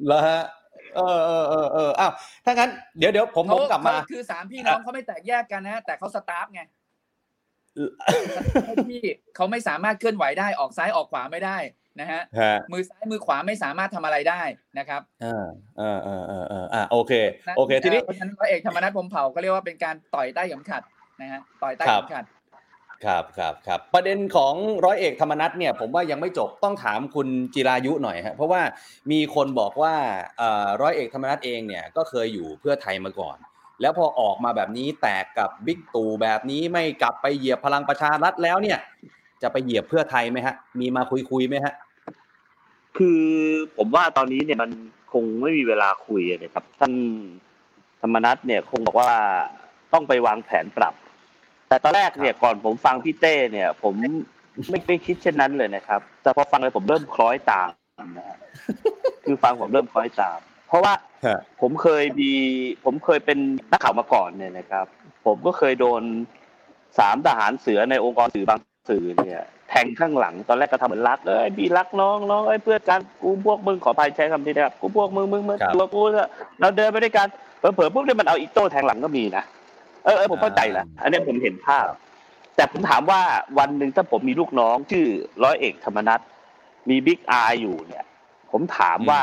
[0.07, 0.41] แล้วฮะ
[0.95, 2.11] เออเออเออเอออ้าว
[2.45, 6.61] ถ้างั้นเดี๋ยวเดี๋ยวผมผมกลับมาเขคือสามพี่น้องเขาไม่แตกแยกกันนะ แต่เขาสตาฟไง
[8.89, 9.01] ที่
[9.35, 11.57] เขาไม่สามารถเคลื่อนไหวได้ออกซ้ายออกขวาไม่ได้
[11.99, 14.41] นะฮะฮะมือซ้ายมือขวาไม่สามารถทำอะไรได้
[14.79, 15.45] นะครับอ่า
[15.79, 17.13] อ่าอ่าอ่าอ่าอ่าโอเค
[17.57, 20.83] โอเคทีนี้เพราะฉะนั้นร้อยเอกธรรมนัฐพรหมเผ่าก็เรียกว่าเป็นการต่อยใต้เข็มขัด
[21.21, 22.25] นะฮะต่อยใต้ครัเข็บมขัด
[23.05, 24.53] ครับครับครับประเด็นของ
[24.85, 28.61] ร้อยเอกธรรมนัฐเนี่ยผมว่ายังไม่จบต้องถามคุณจิรายุหน่อยฮะเพราะว่า
[29.11, 29.95] มีคนบอกว่า
[30.37, 33.37] เอ่อร้อยเอกธรรมนัฐเองเนี่ยก็เคยอยู่เพื่อไทยมาก่อน
[33.81, 38.79] แล้วพอออกมาแบบนี้แตกกับบิ๊กตู่แบบนี้ไม่กลับไปเหยียบพลังประชารัฐแล้วเนี่ย
[39.41, 41.73] จะไปเหยียบเพื่อไทยไหมฮะ มีมาคุยคุยๆไหมฮะ
[42.97, 43.21] คือ
[43.77, 44.71] ผมว่าตอนนี้เนี่ยมัน
[45.13, 46.93] คงไม่มีเวลาคุยนะครับ ท่าน
[48.01, 49.11] ธรรมนัฐเนี่ยคงบอกว่า
[49.93, 50.93] ต้องไปวางแผนปรับ
[51.69, 57.69] แต่ตอนแรกเนี่ยก่อนผมฟังพี่เต้เนี่ย ผมไม่ไม่คิดเช่นนั้นเลยนะครับ แต่พอฟังเลยผมเริ่มคล้อยตาม
[58.17, 58.37] นะฮะ
[59.23, 60.93] คือฟังผมเริ่มคล้อยตาม เพราะว่า
[61.25, 62.31] ฮะผมเคยมี
[62.85, 63.39] ผมเคยเป็น
[63.71, 64.85] นักข่าวมาก่อนเนี่ยนะครับ
[65.25, 66.01] ผมก็เคยโดน
[66.99, 76.27] สามทหารเสือในองค์กรสื่อบางสื่อเนี่ย แทงข้างหลัง ตอนแรกก็ทำเหมือนรักเอ้ยพี่รักน้องน้องเอ้ยเพื่อนกันกูพวกมึงขออภัยใช้คำนี้นะครับกูพวกมึงมึงมึงครับตัวกูเนี่ย
[76.59, 77.27] เราเดินไปด้วยกัน
[77.59, 79.43] เผลอๆพวกนี้มันเอาอีโต้แทงหลังก็มีนะ
[80.03, 81.85] เออเออผมเข้าใจละอันนี้ผมเห็นภาพ
[82.55, 83.21] แต่ผมถามว่า
[83.59, 85.05] วันหนึ่งถ้าผมมีลูกน้องชื่อ
[85.43, 86.19] ร้อยเอกธรรมนัฐ
[86.89, 88.05] มีบิ๊กอาอยู่เนี่ย
[88.51, 89.21] ผมถามว่า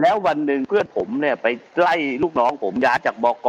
[0.00, 1.46] แล้ววันหนึ่งเพื่อนผมเนี่ยไป
[1.80, 3.48] ไล่ลูกน้องผมย้ายจากบก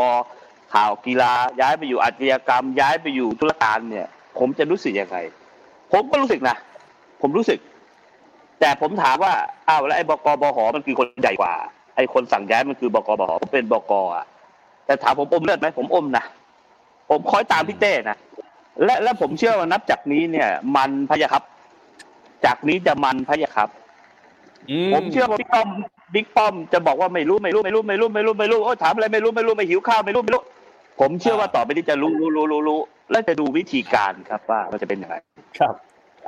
[0.74, 4.07] ข่าวกีฬาย้ายไปอยู่อาชญากรรม ย้ายไปอยู่ธุรการเนี่ย
[4.39, 5.17] ผมจะรู้สึกยังไง
[5.94, 6.56] ผมก็รู้สึกนะ
[7.22, 7.60] ผมรู้สึก
[8.60, 9.34] แต่ผมถามว่า
[9.68, 11.54] อ้าวแล้วไอ้บกบหมันคือคนใหญ่กว่า
[11.96, 14.26] ไอ้คนสั่งย้ายมันคือบกบหผมเป็นบกอะ
[14.86, 16.24] แต่ถามผมอมเลือดไหมผมอมนะ
[17.10, 18.18] ผมคอยตามพี่เต้นะ
[18.84, 21.44] และและผมเชื่อว่านับจากนี้เนี่ย มันพะยะครับ
[22.46, 23.70] จากนี้จะมันพะยะครับ
[24.70, 25.70] อืผมเชื่อว่าบิ๊กป้อม
[26.14, 30.42] บิ๊กป้อมจะบอกว่าไม่รู้ไม่รู้ไม่รู้ไม่รู้ไม่รู้ไม่รู้โอ้ถามอะไรไม่รู้ไม่รู้ไม่หิวข้าวไม่รู้ไม่รู้
[31.00, 32.80] ผมเชื่อว่าต่อไปนี้จะรู้รู้รู้รู้
[33.12, 35.16] รู้และจะดูวิธีการครับว่ามันจะเป็นยังไง
[35.59, 35.76] ครับ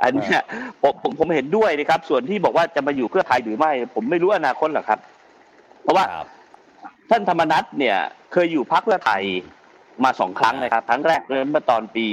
[0.02, 0.40] อันเนี้ย
[0.82, 5.00] ผมผมผมเห็นด้วยนะครับ ส่วนที่บอกว่าจะมาอยู่เพื่อไทยหรือไม่ ผมไม่รู้อนาคตหรอกครับ
[5.82, 6.28] เพราะว่าครับ
[7.10, 7.96] ท่านธรรมนัฐเนี่ย
[8.32, 9.22] เคยอยู่พักเพื่อไทย
[10.04, 11.20] มาสองครั้งนะครับ ครั้งแรก
[11.50, 12.06] เมื่อตอนปี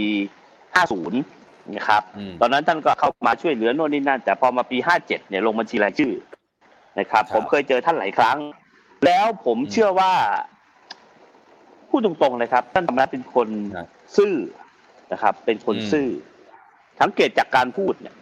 [0.80, 6.14] 50 นะครับอืมตอนนั้นท่านก็เข้ามาช่วยเหลือโน่นนี่นั่น แต่พอมาปี 57 เนี่ยลงบัญชีรายชื่อ
[7.00, 8.38] นะครับครับผมเคยเจอท่านหลายครั้ง
[9.06, 10.12] แล้วผมอืมเชื่อว่า
[11.90, 14.34] พูดตรงๆเลยครับ ท่านธรรมนัฐเป็นคนครับซื่อ
[15.12, 16.08] นะครับ เป็นคนอืมซื่อ
[17.02, 18.16] สังเกตจากการพูดเนี่ย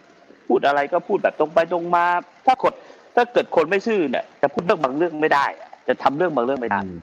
[0.46, 2.06] พูดอะไรก็พูดแบบตรงไปตรงมา
[2.46, 2.72] ถ้าคน
[3.16, 6.98] ถ้าเกิดคนไม่ซื่อเนี่ย จะพูดเรื่องบางเรื่องไม่ได้อะจะทำเรื่องบางเรื่องไม่ได้อืม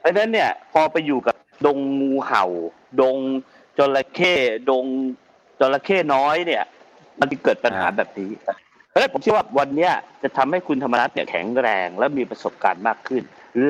[0.00, 1.34] เพราะฉะนั้นเนี่ย พอไปอยู่กับ
[1.66, 2.44] ดงงูเห่า
[3.00, 3.16] ดง
[3.78, 4.34] จระเข้
[4.70, 4.84] ดง
[5.60, 6.64] จระเข้น้อยเนี่ย
[7.20, 8.30] มันจะเกิดปัญหาแบบนี้
[8.88, 13.22] เพราะฉะนั้นผมเชื่อว่าวันเนี้ยจะทำให้คุณธรรมนัฐเนี่ยแข็งแรงและมีประสบการณ์มากขึ้น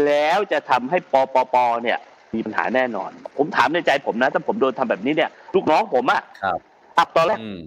[0.04, 1.98] แล้วจะทำให้ปปปเนี่ย
[2.36, 6.58] มีปัญหาแน่นอน ผมถามในใจผมนะ ถ้าผมโดนทำแบบนี้เนี่ยลูกน้องผมอะครับ
[6.98, 7.58] อับตอนแรกอืม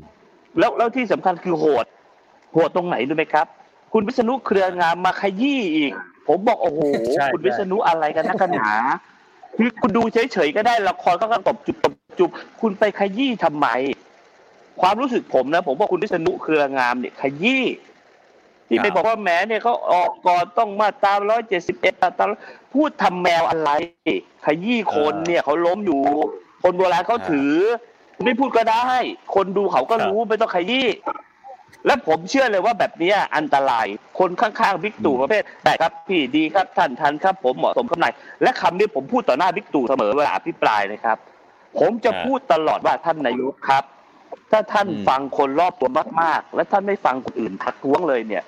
[0.60, 1.86] แล้วแล้วที่สำคัญคือโหด
[2.54, 3.46] โหดตรงไหนรู้ไหมครับ
[3.94, 5.94] คุณวิษณุเครืองามมาขยี้อีก
[6.28, 6.82] ผมบอกโอ้โห
[7.16, 8.74] ใช่คุณวิษณุอะไรกันนักกันหนา
[9.56, 12.30] คือคุณดูเฉยๆก็ได้ละครก็กระตบจุบตบจุบ
[12.62, 13.68] คุณไปขยี้ทำไม
[14.82, 17.64] ความรู้สึกผมนะ ผมว่าคุณวิษณุเครืองามเนี่ยขยี้
[18.70, 22.30] ที่ไปครับบอกว่าแหมเนี่ยเขาออกก่อนต้องมาตามร้อยเจ็ดสิบเอ็ดตาม
[22.74, 23.72] พูดทำแมวอะไร
[24.46, 26.02] ขยี้คนเนี่ยเขาล้มอยู่
[26.64, 27.52] คนโบราณเขาถือ
[28.24, 28.88] ไม่พูดก็ได้
[29.36, 30.88] คนดูเขาก็รู้ไม่ต้องขยี้
[31.86, 33.86] และผมเชื่อเลยว่าแบบเนี้ยอันตราย
[34.20, 38.14] คนข้างๆบิ๊กตู่ประเภทได้ครับพี่ดีครับท่านทันครับ ผมเหมาะสมกับนาย
[38.44, 41.18] และคำนี้ผมพูดต่อหน้าบิ๊กตู่เสมอเวลาอภิปรายนะครับ
[41.80, 43.84] ผมจะอ่าพูดตลอดว่าท่านนายกครับ
[44.52, 45.90] ถ้าท่านอืมฟังคนรอบตัว
[46.22, 48.44] มาก ๆ และท่านไม่ฟังคนอื่นทักท้วงเลยเนี่ย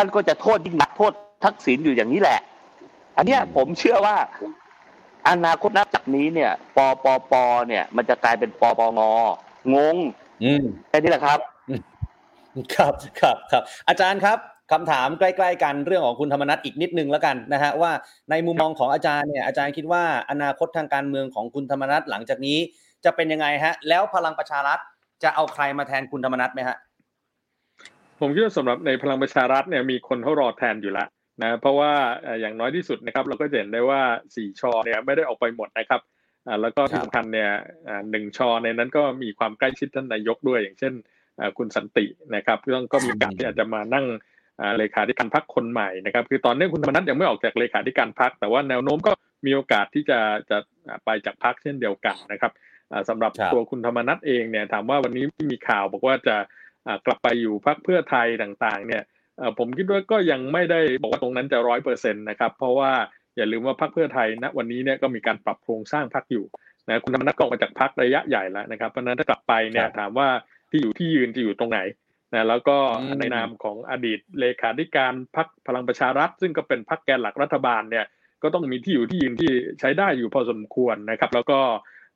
[0.00, 1.12] ท่านก็จะโทษยิ่งหนักโทษ
[1.44, 2.40] ทักษิณอยู่อย่างนี้แหละ
[3.16, 4.16] อันเนี้ยผมเชื่อว่า
[5.28, 7.34] อนาคตนับจากนี้เนี่ยปปป
[7.68, 9.00] เนี่ย มันจะกลายเป็นปปง
[9.74, 9.96] งง
[10.44, 11.38] อืมแค่นี้แหละครับ
[12.74, 14.38] ครับครับครับ อาจารย์ครับ
[14.72, 17.92] คำถามใกล้ ๆ กันเรื่องของคุณธรรมนัฐอีกนิดนึงแล้วกันนะฮะว่า
[18.30, 22.58] ในมุมมองของอาจารย์เนี่ยอาจารย์คิดว่าอนาคตทางการเมืองของคุณธรรมนัฐหลังจากนี้
[23.04, 24.78] จะเป็นยังไงฮะ แล้วพลังประชารัฐ
[25.22, 26.76] จะเอาใครมาแทนคุณธรรมนัฐไหมฮะ
[28.20, 31.08] ผมคิดว่าสำหรับในพลังประชารัฐเนี่ยมีคนเขารอแทนอยู่แล้ว
[31.42, 31.92] นะเพราะว่า
[32.22, 34.00] เอ่ออย่างน้อยที่สุดนะครับ เราก็จะเห็นได้ว่า
[34.36, 36.00] สี่ชอเนี่ยไม่ได้ออกไปหมดนะครับ
[36.46, 37.50] อ่าแล้วก็ที่ครับสำคัญเนี่ย
[37.88, 40.92] อ่าหนึ่งชอในนั้นก็มีความใกล้ชิดท่านนายกด้วย อย่างเช่น
[41.40, 42.04] อ่าคุณสันติ
[42.36, 44.06] นะครับก็ก็มีโอกาสที่อาจจะมานั่ง
[44.60, 49.12] อ่าเลขาธิการพักคนใหม่นะครับ คือตอนนี้คุณธรรมนัฐยังไม่ออกจากเลขาธิการพัก แต่ว่าแนวโน้มก็
[49.46, 50.18] มีโอกาสที่จะ
[50.50, 50.58] จะ
[50.88, 52.52] อ่าไปจากพักเช่นเดียวกันนะครับ
[52.92, 56.44] อ่าสำหรับครับตัวคุณธรรมนัฐเองเนี่ยถามว่าวันนี้มีข่าวบอกว่าจะอ่า
[57.06, 59.02] กลับไปอยู่พักเพื่อไทยต่างๆเนี่ย
[59.38, 62.92] เอ่อผมคิดว่าก็ยังไม่ได้บอกว่าตรงนั้นจะร้อยเปอร์เซ็นต์นะครับเพราะว่า
[63.36, 66.44] อย่าลืมว่าพักเพื่อไทยณวันนี้เนี่ยก็มีการปรับโครงสร้างพักอยู่
[66.88, 70.28] นะคุณธรรมนัฐก็ออกมาจากพักระยะใหญ่แล้วนะครับเพราะฉะนั้นถ้ากลับไปเนี่คยรับถามว่า
[70.70, 71.80] ที่อยู่ที่ยืนจะอยู่ตรงไหน
[72.34, 78.06] นะแล้วก็อืมในนามของอดีตเลขาธิการพักพลังประชารัฐ ซึ่งก็เป็นพักแกนหลักรัฐบาลเนี่ย
[78.42, 81.60] ก็ต้องมีที่อยู่ที่ยืนที่ใช้ได้อยู่พอสมควรนะครับ แล้วก็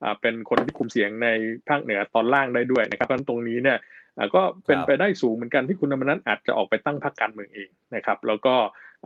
[0.02, 1.28] อ่าเป็นคนที่คุมเสียงใน
[1.68, 3.80] ภาคเหนือตอนล่างได้ด้วยนะครับเพราะฉะนั้นตรงนี้เนี่ยอ่า
[4.34, 8.54] ก็เป็นครับไปได้สูงเหมือนกันที่คุณธรรมนัฐอาจจะออกไปตั้งพรรคการเมืองเองนะครับ แล้วก็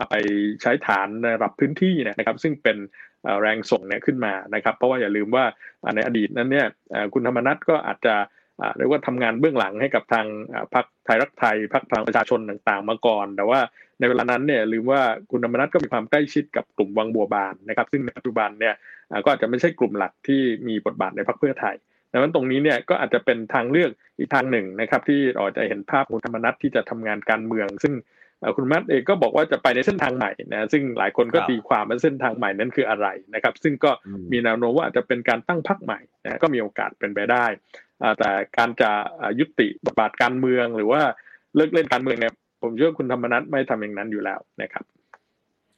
[0.09, 0.15] ไป
[0.61, 2.77] ใช้ฐานในระดับพื้นที่เนยนะครับ ซึ่งเป็น
[3.23, 5.45] เอ่อแรงส่งเนี่ยขึ้นมานะครับ เพราะว่าอย่าลืมว่า
[5.83, 8.15] อ่าในอดีตนั้นเนี่ยเอ่อคุณธรรมนัฐก็อาจจะ
[8.61, 13.59] อ่าเรียกว่าทำงานเบื้องหลังให้กับทางอ่าพรรคไทยรักไทยพรรคพลังประชาชนต่างๆ มาก่อน แต่ว่า
[13.99, 15.01] ในเวลานั้นเนี่ยลืมว่า
[15.31, 18.75] คุณธรรมนัฐก็มีความใกล้ชิดกับกลุ่มวังบัวบานนะครับ ซึ่งในปัจจุบันเนี่ย
[19.11, 21.75] อ่าก็อาจจะไม่ใช่กลุ่มหลักที่มีบทบาทในพรรคเพื่อไทย
[22.11, 27.93] ดังนั้นตรงนี้เนี่ยก็อาจจะเป็นทางเลือกอีกทางหนึ่งนะครับ ที่เราจะเห็นภาพคุณธรรมนัฐที่จะทำงานการเมือง ซึ่ง
[28.39, 37.45] เอ่อคุณธรรมนัฐเองก็บอกว่าจะไปในเส้นทางใหม่นะซึ่งหลายคนก็ครับตีความว่าเส้นทางใหม่นั้นคืออะไรนะครับ ซึ่งก็อืมมีแนวโน้มว่าอาจจะเป็นการตั้งพรรคใหม่นะก็มีโอกาสเป็นไปได้
[38.01, 38.91] อ่าแต่การจะ
[39.21, 41.01] อ่ายุติบทบาทการเมืองหรือว่า
[41.55, 44.85] เลิกเล่นการเมืองเนี่ยผมเชื่อว่าคุณธรรมนัฐไม่ทำอย่างนั้นอยู่แล้วนะครับ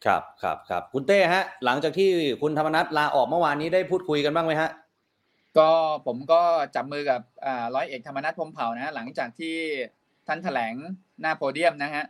[0.06, 2.10] ครับครับครับคุณเต้ฮะ หลังจากที่
[2.42, 4.70] คุณธรรมนัฐลาออกเมื่อวานนี้ได้พูดคุยกันบ้างไหมฮะ
[5.58, 5.70] ก็
[6.06, 6.42] ผมก็
[6.76, 9.56] จับมือกับอ่าร้อยเอกธรรมนัฐพรหมเผ่านะฮะหลังจากที่
[10.28, 10.74] ท่านแถลง
[11.22, 12.04] หน้าโพเดียมนะฮะ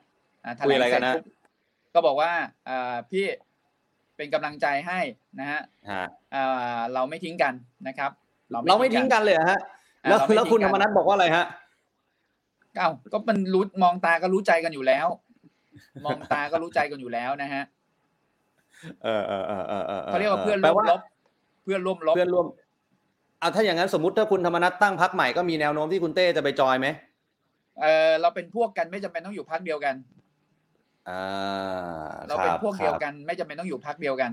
[0.44, 1.26] อ่าแถลคุยงอะไรเสกัร็นจนะปุ๊บ
[1.94, 2.32] ก็บอกว่า
[2.70, 3.26] อ่าพี่
[4.18, 5.00] เป็นกำลังใจให้
[5.40, 5.62] นะฮะ
[5.92, 7.54] ฮะอ่าเราไม่ทิ้งกัน
[7.88, 8.12] นะครับ
[8.52, 9.60] เราไม่ทิ้งกันเลยเหรอฮะ
[10.04, 11.46] อ่าแล้วเราไม่แล้วคุณทิ้ธงรกันรมนัฐบอกว่าอะไรฮะ
[12.78, 15.08] เอ้าก็มันรู้มองตาก็รู้ใจกันอยู่แล้ว
[16.06, 17.64] มองตาก็รู้ใจกันอยู่แล้วนะฮะ
[19.04, 21.02] เออเออเออเออเออเขาเรียกว่าเพื่อนแปลร่วมว่ารบ
[21.64, 22.46] เพื่อนร่วมรบเพื่อนร่วม
[23.40, 26.88] เอาถ้าอย่างนั้นสมมติถ้าคุณธรรมนัฐตั้งพักใหม่ก็มีแนวโน้มที่คุณเต้จะไปจอยไหม
[27.82, 29.96] เออเราเป็นพวกกันไม่จำเป็นต้องอยู่พักเดียวกัน
[31.10, 34.32] อ่าเราเป็นคบพวกเดียวครับกัน ไม่จำเป็นต้องอยู่พักเดียวกัน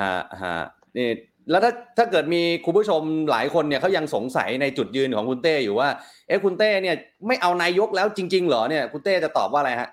[0.00, 0.58] ฮะฮะ
[0.96, 1.08] นี่
[1.50, 3.00] แล้วถ้าถ้าเกิดมีคุณผู้ชม
[3.30, 5.88] หลายคนเนี่ยเขายังสงสัยในจุดยืนของคุณเต้อยู่ว่า
[6.28, 9.88] เอ๊ะคุณเต้เนี่ยไม่เอานายกแล้วจริง ๆ เหรอเนี่ยคุณเต้จะตอบว่าอะไรฮะ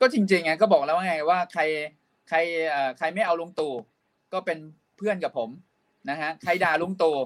[0.00, 1.62] ก็จริงๆไงก็บอกแล้วว่าไงว่าใคร
[2.28, 2.38] ใคร
[2.70, 3.72] เอ่อใครไม่เอาลุงตู่
[4.32, 4.58] ก็เป็น
[4.96, 5.48] เพื่อนกับผม
[6.10, 7.16] นะฮะใครด่าลุงตู่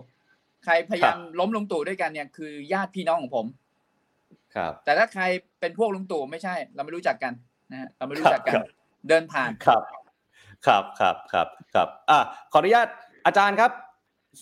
[0.66, 3.46] ใครพยายามล้มลุงตู่ด้วยกันเนี่ยคือญาติพี่น้องของผม
[4.56, 5.24] ครับ แต่ถ้าใคร
[5.60, 7.32] เป็นพวกลุงตู่ไม่ใช่ เราไม่รู้จักกัน
[7.70, 8.66] นะฮะเราไม่รู้จักกันครับ
[9.08, 9.82] เดินผ่านครับ
[10.66, 12.18] ครับครับครับครับอะ
[12.52, 12.88] ขออนุญาต
[13.26, 13.70] อาจารย์ครับ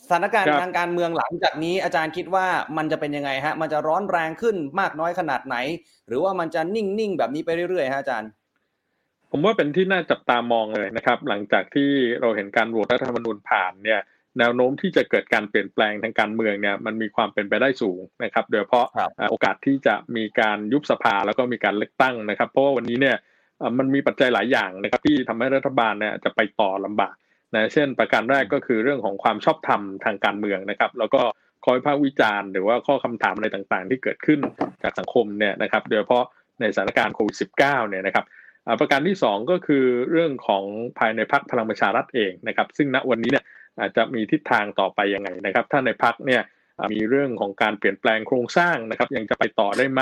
[0.00, 2.46] สถานการณ์ครับทางการเมืองหลังจากนี้อาจารย์คิดว่า
[2.76, 5.56] มันจะเป็นยังไงฮะ มันจะร้อนแรงขึ้นมากน้อยขนาดไหน
[6.08, 8.30] หรือว่ามันจะนิ่งๆแบบนี้ไปเรื่อยๆฮะอาจารย์
[9.30, 14.00] ผมว่าเป็นที่น่าจับตามองเลยนะครับ หลังจากที่เราเห็นการโหวตรัฐธรรมนูญผ่านเนี่ย
[14.38, 23.16] แนวโน้มที่จะเกิดการเปลี่ยนแปลงทางการเมืองเนี่ยมันมีความเป็นไปได้สูงนะครับโดยเฉพาะครับอ่าโอกาสที่จะมีการยุบสภาแล้วก็มีการเลือกตั้งนะครับ เพราะว่าวันนี้เนี่ย
[23.60, 27.14] อ่ามันมีปัจจัยหลายอย่างนะครับที่ทำให้รัฐบาลเนี่ยจะไปต่อลำบาก
[27.54, 31.22] นะเช่น ประการแรกก็คือเรื่องของความชอบธรรมทางการเมืองนะครับ แล้วก็
[31.64, 34.40] คอยภาควิจารณ์หรือว่าข้อคำถามอะไรต่างๆ ที่เกิดขึ้น
[34.82, 36.24] จากสังคมเนี่ยนะครับโดยเฉพาะ
[36.60, 38.24] ในสถานการณ์โควิด -19 เนี่ยนะครับ
[38.66, 40.64] อ่าประการที่สองก็คือเรื่องของ
[40.98, 43.44] ภายในพักพลังประชารัฐเองนะครับ ซึ่งณวันนี้เนี่ย
[43.80, 46.42] อาจจะมีทิศทางต่อไปยังไงนะครับ ถ้าในพักเนี่ย
[46.78, 50.00] อ่ามีเรื่องของการเปลี่ยนแปลงโครงสร้างนะครับ ยังจะไปต่อได้ไหม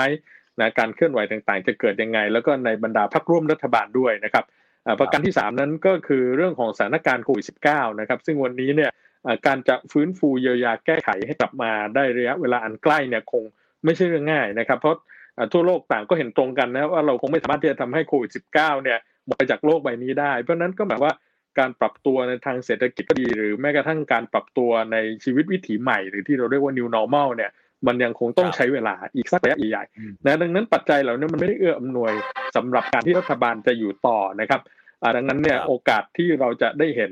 [0.59, 4.45] นะการเคลื่อนไหวต่างๆ จะเกิดยังไง แล้วก็ในบรรดาพักร่วมรัฐบาลด้วยนะครับ
[4.85, 8.91] อ่าประการที่สามนั้นก็คือเรื่องของสถานการณ์โควิด -19 นะครับ ซึ่งวันนี้เนี่ย
[9.25, 13.43] อ่าการจะฟื้นฟูเยียวยาแก้ไขให้กลับมาได้ระยะเวลาอันใกล้เนี่ยคง
[13.83, 14.95] ไม่ใช่เรื่องง่ายนะครับ เพราะ
[15.37, 18.53] อ่าทั่วโลกต่างก็เห็นตรงกันนะว่าเราคงไม่สามารถที่จะทำให้โควิด -19
[18.83, 21.13] เนี่ยหมดไปจากโลกใบนี้ได้ เพราะฉะนั้นก็หมายว่า
[21.59, 27.51] การปรับตัวในทางเศรษฐกิจก็ดี หรือแม้กระทั่งการปรับตัวในชีวิตวิถีใหม่ หรือที่เราเรียกว่า new normal เนี่ย
[27.87, 32.13] มันยังคงต้องครับใช้เวลาอีกสักระยะใหญ่อืมๆนะดังนั้นปัจจัยเหล่านี้มันไม่ได้เอื้ออำนวย
[32.55, 34.61] สำหรับการที่รัฐบาลจะอยู่ต่อนะครับ
[35.01, 37.11] อ่าดังนั้นเนี่ยครับโอกาสที่เราจะได้เห็น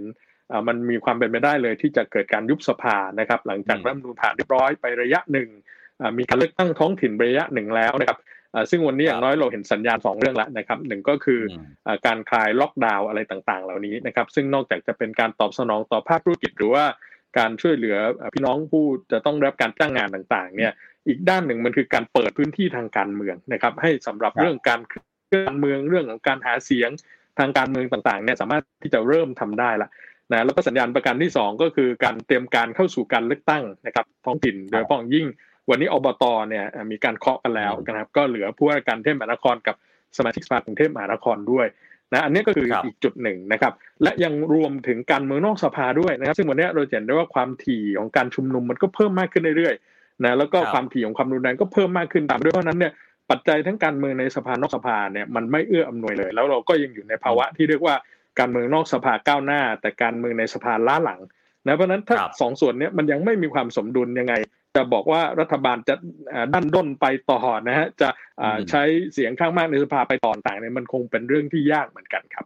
[0.51, 5.49] อ่ามันมีความเป็นไปได้เลยที่จะเกิดการยุบสภานะครับ หลังจากรัฐธรรมนูญผ่านเรียบร้อยไประยะหนึ่ง
[6.01, 16.85] อ่ามีการเลือกตั้งท้องถิ่นระยะหนึ่งแล้วนะครับอ่า ซึ่งวันนี้อย่างน้อยเราเห็นสัญญาณสองเรื่องแล้วนะครับหนึ่งก็คืออืมอ่าการคลายล็อกดาวน์อะไรต่างๆ เหล่านี้นะครับซึ่งนอกจากจะเป็นการตอบสนองต่อภาคธุรกิจหรือว่า
[17.37, 20.71] การช่วยเหลืออ่าพี่น้องผู้จะต้องได้รับการจ้างงานต่างๆ เนี่ย
[21.07, 25.07] อีกด้านหนึ่งมันคือการเปิดพื้นที่ทางการเมืองนะครับให้สำหรับครับเรื่องการเคลื่อน
[25.47, 26.89] การเมืองเรื่องของการหาเสียง
[27.39, 29.89] ทางการเมืองต่างๆเนี่ยสามารถที่จะเริ่มทำได้ละ
[30.31, 35.25] นะแล้วก็สัญญาณประการที่สองก็คือการเตรียมการเข้าสู่การเลือกตั้งนะครับท้องถิ่นโดยเฉพาะอย่างยิ่ง
[35.69, 39.75] วันนี้อบตเนี่ยเอ่อมีการเคาะกันแล้วนะครับ ก็เหลือผู้ว่าการกรุงเทพมหานครกับ
[40.17, 41.67] สมาชิกสภากรุงเทพมหานครด้วย
[42.13, 52.93] นะอันนี้ก็คือครับอีกจุดหนึ่งนะครับ และยังรวมถึงการเมืองนอกสภาด้วยนะครับ ซึ่งวันนี้เราจะเห็นได้ว่าความถี่ของการชุมนุมมันก็เพิ่มมากขึ้นเรื่อยๆนะแล้วก็ครับความถี่ของความรุนแรงก็เพิ่มมากขึ้นตามด้วยเพราะฉะนั้นเนี่ย
[53.29, 57.95] ปัจจัยทั้งการเมืองในสภานอกสภาเนี่ยมันไม่เอื้ออำนวยเลย แล้วเราก็ยังอยู่ในภาวะที่เรียกว่า
[58.39, 61.19] การเมืองนอกสภาก้าวหน้า แต่การเมืองในสภาล้าหลัง
[61.67, 64.33] นะเพราะฉะนั้นถ้าครับสองส่วนเนี้ยมันยังไม่มีความสมดุลยังไง
[64.75, 65.95] จะบอกว่ารัฐบาลจะ
[66.33, 68.09] อ่าดันด้นไปต่อนะฮะจะ
[68.41, 72.45] อ่าอืมใช้เสียงข้างมากในสภาไปต่อต่างเนี่ยมันคงเป็นเรื่องที่ยากเหมือนกันครับ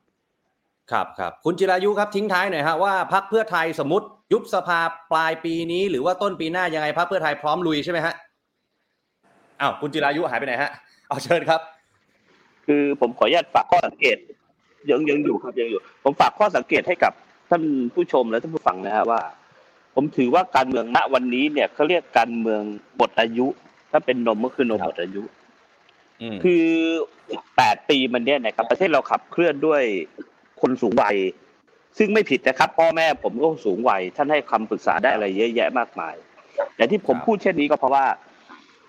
[0.92, 4.80] ครับครับคุณจิรายุครับทิ้งท้ายหน่อยฮะว่าพักเพื่อไทยสมมติยุบสภา
[5.12, 8.14] ปลายปีนี้ หรือว่าต้นปีหน้ายังไงพักเพื่อไทยพร้อมลุยใช่ไหมฮะ
[9.62, 10.72] อ้าวคุณจิรายุหายไปไหนฮะ
[11.08, 11.62] เอาเชิญครับ
[12.66, 14.18] คือผมขออนุญาตฝากข้อสังเกต
[14.90, 17.14] ยังยังอยู่ครับยังอยู่ ผมฝากข้อสังเกตให้กับ
[17.50, 17.64] ท่าน
[17.94, 19.20] ผู้ชมและท่านผู้ฟังนะฮะว่า
[19.96, 22.62] ผมถือว่าการเมืองณวันนี้เนี่ยเขาเรียกการเมือง
[22.98, 23.48] หมดอายุ
[23.92, 25.24] ถ้าเป็นนมก็คือนมครับหมดอายุ
[26.22, 26.66] อืมคือ
[27.58, 29.82] แปดปีมันเนี่ยนะครับประเทศเราขับเคลื่อนด้วย
[30.62, 31.18] คนสูงวัย
[31.98, 36.16] ซึ่งไม่ผิดนะครับ พ่อแม่ผมก็สูงวัย ท่านให้คำปรึกษาได้อะไรเยอะแยะมากมาย
[36.76, 38.06] แต่ที่ผมครับพูดเช่นนี้ก็เพราะว่า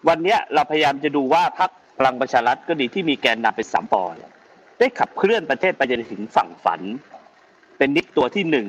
[0.08, 4.32] วันเนี้ยเราพยายามจะดูว่าพรรคพลังประชารัฐก็ดีที่มีแกนนำเป็นสามปอเนี่ย
[4.78, 6.80] ได้ขับเคลื่อนประเทศไปจนถึงฝั่งฝัน
[7.78, 8.68] เป็นนิกตัวที่หนึ่ง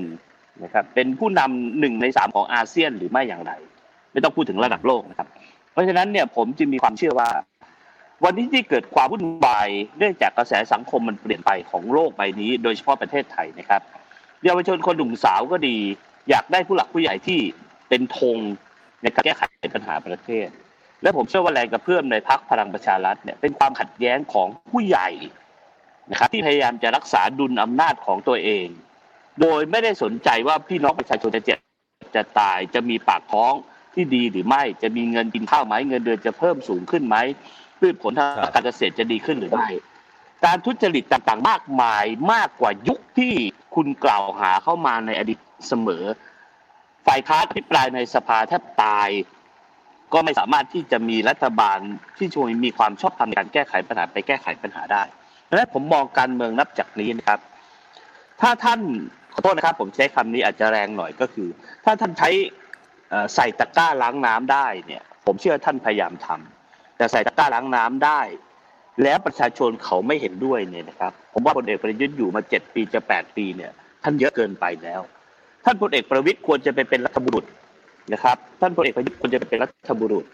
[0.63, 3.51] นะครับเป็นผู้นำหนึ่งในสามของอาเซียนหรือไม่อย่างไร
[4.11, 5.27] ไม่ต้องพูดถึงระดับโลกนะครับ
[5.71, 7.29] เพราะฉะนั้นเนี่ยผมจึงมีความเชื่อว่า
[8.23, 13.81] วันนี้ที่เกิดความวุ่นวายเนื่องจากกระแสสังคมมันเปลี่ยนไปของโลกใบนี้ โดยเฉพาะประเทศไทยนะครับ
[14.43, 15.77] เยาวชนคนหนุ่มสาวก็ดี
[16.29, 17.39] อยากได้ผู้หลักผู้ใหญ่ที่
[17.89, 18.37] เป็นธง
[19.01, 19.43] ในการแก้ไข
[19.75, 20.47] ปัญหาประเทศ
[21.01, 25.09] และผมเชื่อว่าแรงกระเพื่อมในพักพลังประชารัฐเนี่ยเป็นความขัดแย้งของผู้ใหญ่
[26.11, 28.67] นะครับที่พยายามจะรักษาดุลอำนาจของตัวเอง
[29.41, 31.57] โดยไม่ได้สนใจว่าพี่น้องประชาชนจะเจ็บ
[32.15, 33.53] จะตายจะมีปากท้อง
[33.93, 37.17] ที่ดีหรือไม่จะมีเงินกินข้าวไหมเงินเดือนจะเพิ่มสูงขึ้นไหม
[37.79, 39.69] พืชผลทางการเกษตรจะดีขึ้นหรือไม่
[40.45, 43.33] การทุจริตต่างๆ มากมายมากกว่ายุคที่
[43.75, 46.03] คุณกล่าวหาเข้ามาในอดีตเสมอ
[47.07, 49.09] ฝ่ายค้านพิปรายในสภาแทบตาย
[50.13, 51.79] ก็ไม่สามารถที่จะมีรัฐบาล
[52.17, 55.03] ที่ช่วยมีความชอบธรรมในการแก้ไขปัญหาไปแก้ไขปัญหาได้
[55.49, 57.39] ดังนั้นผมมองการเมืองนับจากนี้นะครับ
[58.41, 58.81] ถ้าท่าน
[59.37, 61.47] ขอโทษนะครับ ผมใช้คำนี้อาจจะแรงหน่อยก็คือ
[61.85, 62.29] ถ้าท่านใช้
[63.35, 68.21] ใส่ตะกร้าล้างน้ำได้เนี่ย ผมเชื่อท่านพยายามทำแต่ใส่ตะกร้าล้างน้ำได้
[69.03, 73.71] แล้วประชาชนเขาไม่เห็นด้วยเนี่ยนะครับ ผมว่าพลเอกประยุทธ์อยู่มาเจ็ดปีจะแปดปีเนี่ย
[74.03, 75.01] ท่านเยอะเกินไปแล้ว
[75.65, 77.45] ท่านพลเอกประวิตยควรจะไปเป็นรัฐบุรุษ
[78.13, 80.25] นะครับ ท่านพลเอกประยุทธ์ควรจะไปเป็นรัฐบุรุษ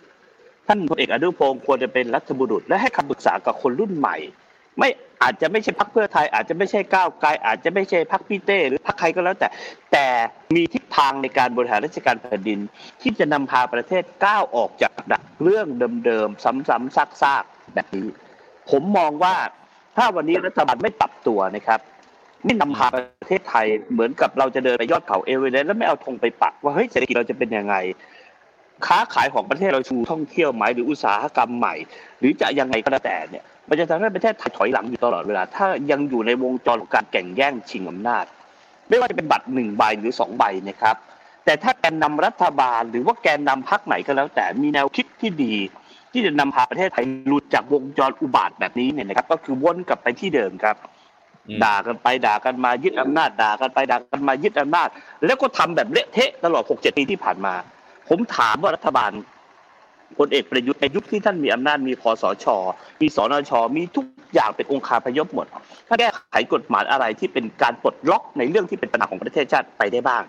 [0.68, 4.18] ท่านพลเอกอนุพงศ์ควรจะเป็นรัฐบุรุษ และให้คำปรึกษากับคนรุ่นใหม่
[4.78, 4.90] ไม่
[5.24, 9.48] อาจจะไม่ใช่พักเพื่อไทย อาจจะไม่ใช่ก้าวไกลอาจจะไม่ใช่พักพี่เต้หรือพักใครก็แล้วแต่
[9.92, 10.06] แต่
[10.56, 12.60] มีทิศทางในการบริหารราชการแผ่นดิน
[13.02, 15.68] ที่จะนำพาประเทศก้าวออกจากดักเรื่อง
[16.06, 18.08] เดิมๆซ้ำๆซากๆแบบนี้
[18.70, 19.36] ผมมองว่า
[19.98, 21.80] ถ้าวันนี้รัฐบาลไม่ปรับตัวนะครับ
[22.46, 27.76] ไม่นำพาประเทศไทยเหมือนกับเราจะเดินไปยอดเขาเอเวอเรสต์แล้วไม่เอาธงไปปักว่าเฮ้ยเศรษฐกิจเราจะเป็นยังไง
[28.88, 31.76] ค้าขายของประเทศเราชูท่องเที่ยวไหมหรืออุตสาหกรรมใหม่
[32.20, 38.26] หรือจะยังไงก็แล้วแต่เนี่ย มันจะทำให้ประเทศไทยถอยหลังอยู่ตลอดเวลา ถ้ายังอยู่ในวงจรของการแข่งแย่งชิงอำนาจ
[38.90, 40.96] ไม่ว่าจะเป็นบัตรหนึ่งใบหรือสองใบนะครับ
[41.46, 45.56] แต่ถ้าแกนนำรัฐบาล หรือว่าแกนนำพรรคไหนก็แล้ว แต่มีแนวคิดที่ดี
[46.12, 50.76] ที่จะนำพาประเทศไทยหลุดจากวงจรอุบาทแบบนี้เนี่ยนะครับ ก็คือวนกลับไปที่เดิมครับ
[51.64, 54.88] ด่ากันไปด่ากันมายึดอำนาจ ด่ากันไปด่ากันมายึดอำนาจ
[55.26, 57.54] แล้วก็ทำแบบเละเทะตลอดหกเจ็ดปีที่ผ่านมา
[58.10, 59.12] ผมถามว่ารัฐบาล
[60.18, 62.46] พลเอกประยุทธ์ในยุคที่ท่านมีอำนาจมีคอสช
[63.02, 65.48] มีสนช มีทุกอย่างเป็นองค์คาพยพหมด
[65.88, 70.24] ถ้าแก้ไขกฎหมายอะไรที่เป็นการปลดล็อกในเรื่องที่เป็นปัญหาของประเทศชาติไปได้บ้าง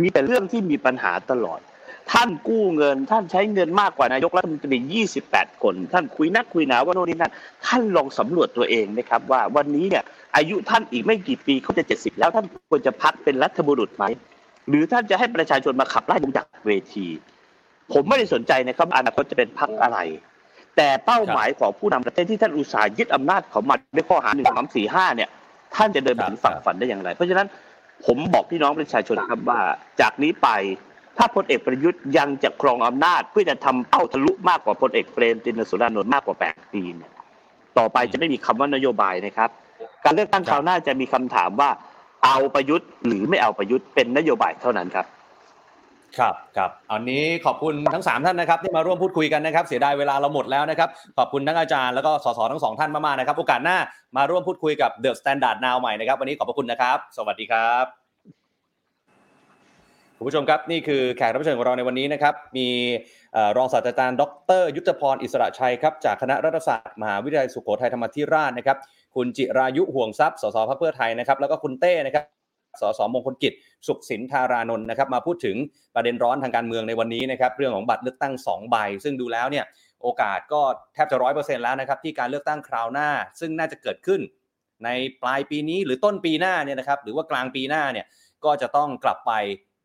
[0.00, 1.60] มีแต่เรื่องที่มีปัญหาตลอด
[2.12, 7.32] ท่านกู้เงิน ท่านใช้เงินมากกว่านายกรัฐมนตรี 28 คน ท่านคุยนักคุยหนาว่าโน่นนี่นั่น
[7.66, 10.04] ท่านลองสำรวจตัวเองนะครับว่าวันนี้เนี่ย
[10.36, 14.04] อายุท่านอีกไม่กี่ปีเขาจะ 70 แล้วท่านควรจะพักเป็นรัฐบุรุษไหม
[14.68, 17.06] หรือท่านจะให้ประชาชนมาขับไล่ลงจากเวที
[17.92, 19.98] ผมไม่ได้สนใจนะครับอนาคตจะเป็นพักอะไร
[20.76, 25.28] แต่เป้าหมายของผู้นำประเทศที่ท่านอุตสาห์ยึดอำนาจเขามาด้วยข้อหาหนึ่งสามสี่ห้าเนี่ย
[25.76, 27.46] ท่านจะเดินไปถึงฝั่งฝันได้อย่างไร เพราะฉะนั้น
[28.06, 29.60] ผมบอกพี่น้องประชาชนครับว่า
[30.00, 30.48] จากนี้ไป
[31.18, 37.10] ถ้าพลเอกประยุทธ์ยังจะครองอำนาจเพื่อจะทำเป้าทะลุมากกว่าพลเอกเปรมตินสุรานนท์มากกว่าแปดปีเนี่ย
[37.78, 39.50] ต่อไปจะไม่มีคำว่านโยบายนะครับ
[40.04, 41.70] การเลือกตั้งคราวหน้าจะมีคำถามว่า
[42.24, 45.06] เอาประยุทธ์หรือไม่เอาประยุทธ์เป็นนโยบายเท่านั้นครับ
[46.18, 50.88] ครับครับอันนี้ขอบคุณทั้ง 3 ท่านนะครับที่มาร่วมพูดคุยกันนะครับ เสียดายเวลาเราหมดแล้วนะครับ
[51.18, 53.76] ขอบคุณทั้งอาจารย์แล้วก็สสทั้งสองท่านมากๆนะครับ โอกาสหน้า
[54.16, 57.84] มาร่วมพูดคุยกับ THE STANDARD NOW ใหม่นะครับ วันนี้ขอบพระคุณนะครับ สวัสดีครับ
[60.16, 62.68] คุณผู้ชมครับนี่คือแขกรับเชิญของเราในวันนี้นะครับมี
[63.56, 64.22] รองศาสตราจารย์ ด
[64.60, 68.78] ร ยุทธพรอิสรชัยครับจากคณะรัฐศาสตร์มหาวิทยาลัยสุโขทัยธรรมาธิราชนะครับ
[69.16, 72.24] คุณจิรายุห่วงทรัพย์สสพรรคเพื่อไทยนะครับแล้วก็คุณเต้นะครับ
[72.80, 73.52] สสมงคลกิตติ์
[73.86, 75.56] สุขสินธารานนท์นะครับมาพูดถึง
[75.94, 79.64] ประเด็นร้อนทางการเมืองในวันนี้นะครับเรื่องของบัตรเลือกตั้ง 2 ใบ ซึ่งดูแล้วเนี่ย
[80.02, 80.60] โอกาสก็
[80.94, 83.08] แทบจะร้อยเปอร์เซ็นต์แล้วนะครับที่การเลือกตั้งคราวหน้า
[83.40, 84.20] ซึ่งน่าจะเกิดขึ้น
[84.84, 84.88] ใน
[85.22, 88.06] ปลายปีนี้หรือต้นปีหน้าเนี่ยนะครับหรือว่ากลางปีหน้าเนี่ย
[88.44, 89.32] ก็จะต้องกลับไป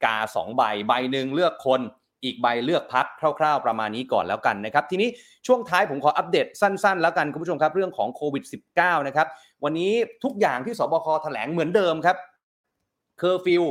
[0.06, 1.82] กา 2 ใบใบหนึ่งเลือกคน
[2.24, 3.06] อีกใบเลือกพัก
[3.40, 5.10] คร่าว ๆ ประมาณนี้ก่อนแล้วกันนะครับ ทีนี้
[5.48, 8.44] ช่วงท้ายผมขออัปเดตสั้น ๆ แล้วกันคุณผู้ชมครับ เรื่องของโควิด
[8.78, 9.28] -19 นะครับ
[9.64, 9.92] วันนี้
[10.24, 12.18] ทุกอย่างที่สบคแถลงเหมือนเดิมครับ
[13.18, 13.64] เคอร์ฟิว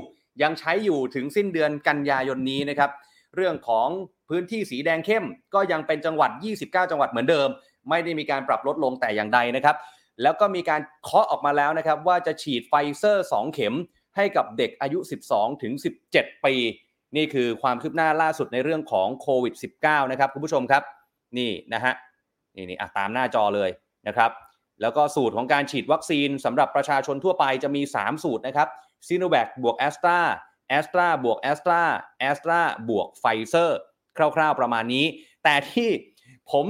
[0.43, 2.91] ยังใช้อยู่ถึงสิ้นเดือนกันยายนนี้นะครับ
[3.37, 3.89] เรื่องของ
[4.29, 5.25] พื้นที่สีแดงเข้ม
[5.55, 6.31] ก็ยังเป็นจังหวัด
[6.61, 7.49] 29 จังหวัดเหมือนเดิม
[7.91, 9.77] ไม่ได้มีการปรับลดลงแต่อย่างใดนะครับ
[10.23, 13.75] แล้วก็มีการเคาะออกมาแล้วนะครับ ว่าจะฉีดไฟเซอร์ 2 เข็ม
[14.17, 14.99] ให้กับเด็กอายุ
[15.31, 15.73] 12 ถึง
[16.09, 16.55] 17 ปี
[17.17, 20.83] นี่คือความคืบหน้าล่าสุดในเรื่องของโควิด -19 นะครับคุณผู้ชมครับ
[21.39, 21.95] นี่นะฮะ
[22.57, 23.71] นี่นี่ตามหน้าจอเลย
[24.09, 24.31] นะครับ
[24.81, 28.69] แล้วก็สูตรของการฉีดวัคซีนสำหรับประชาชนทั่วไปจะมี 3 สูตรนะครับ
[29.07, 30.19] ซีโนแวคบวกแอสตรา
[30.69, 31.81] แอสตราบวกแอสตรา
[32.21, 33.79] แอสตราบวกไฟเซอร์
[34.17, 35.05] คร่าวๆประมาณนี้
[35.45, 35.89] แต่ที่
[36.51, 36.65] ผม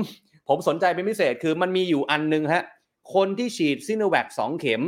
[0.49, 2.65] ผมสนใจเป็นพิเศษคือมันมีอยู่อันนึงฮะ
[3.15, 4.83] คนที่ฉีดซีโนแวคสองเข็ม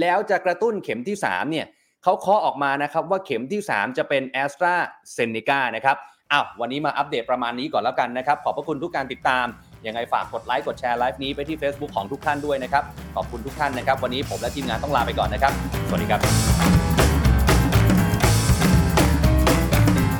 [0.00, 1.66] แล้วจะกระตุ้นเข็มที่ 3 เนี่ย
[2.02, 4.74] เขาเคาะออกมานะครับว่าเข็มที่ 3 จะเป็นแอสตรา
[5.12, 5.96] เซเนกานะครับ
[6.32, 9.46] อ้าววันนี้มาอัปเดตประมาณนี้ก่อนแล้วกันนะครับ ขอบพระคุณทุกการติดตาม
[9.86, 12.82] ยังไงฝากกดไลค์กดแชร์ไลฟ์นี้ไปที่ Facebook ของทุกท่านด้วยนะครับ
[13.16, 15.52] ขอบคุณทุกท่านนะครับ วันนี้ผมและทีมงานต้องลาไปก่อนนะครับ
[15.88, 16.20] สวัสดีครับ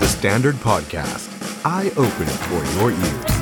[0.02, 1.26] The Standard Podcast
[1.76, 3.39] Eye Open for your ears.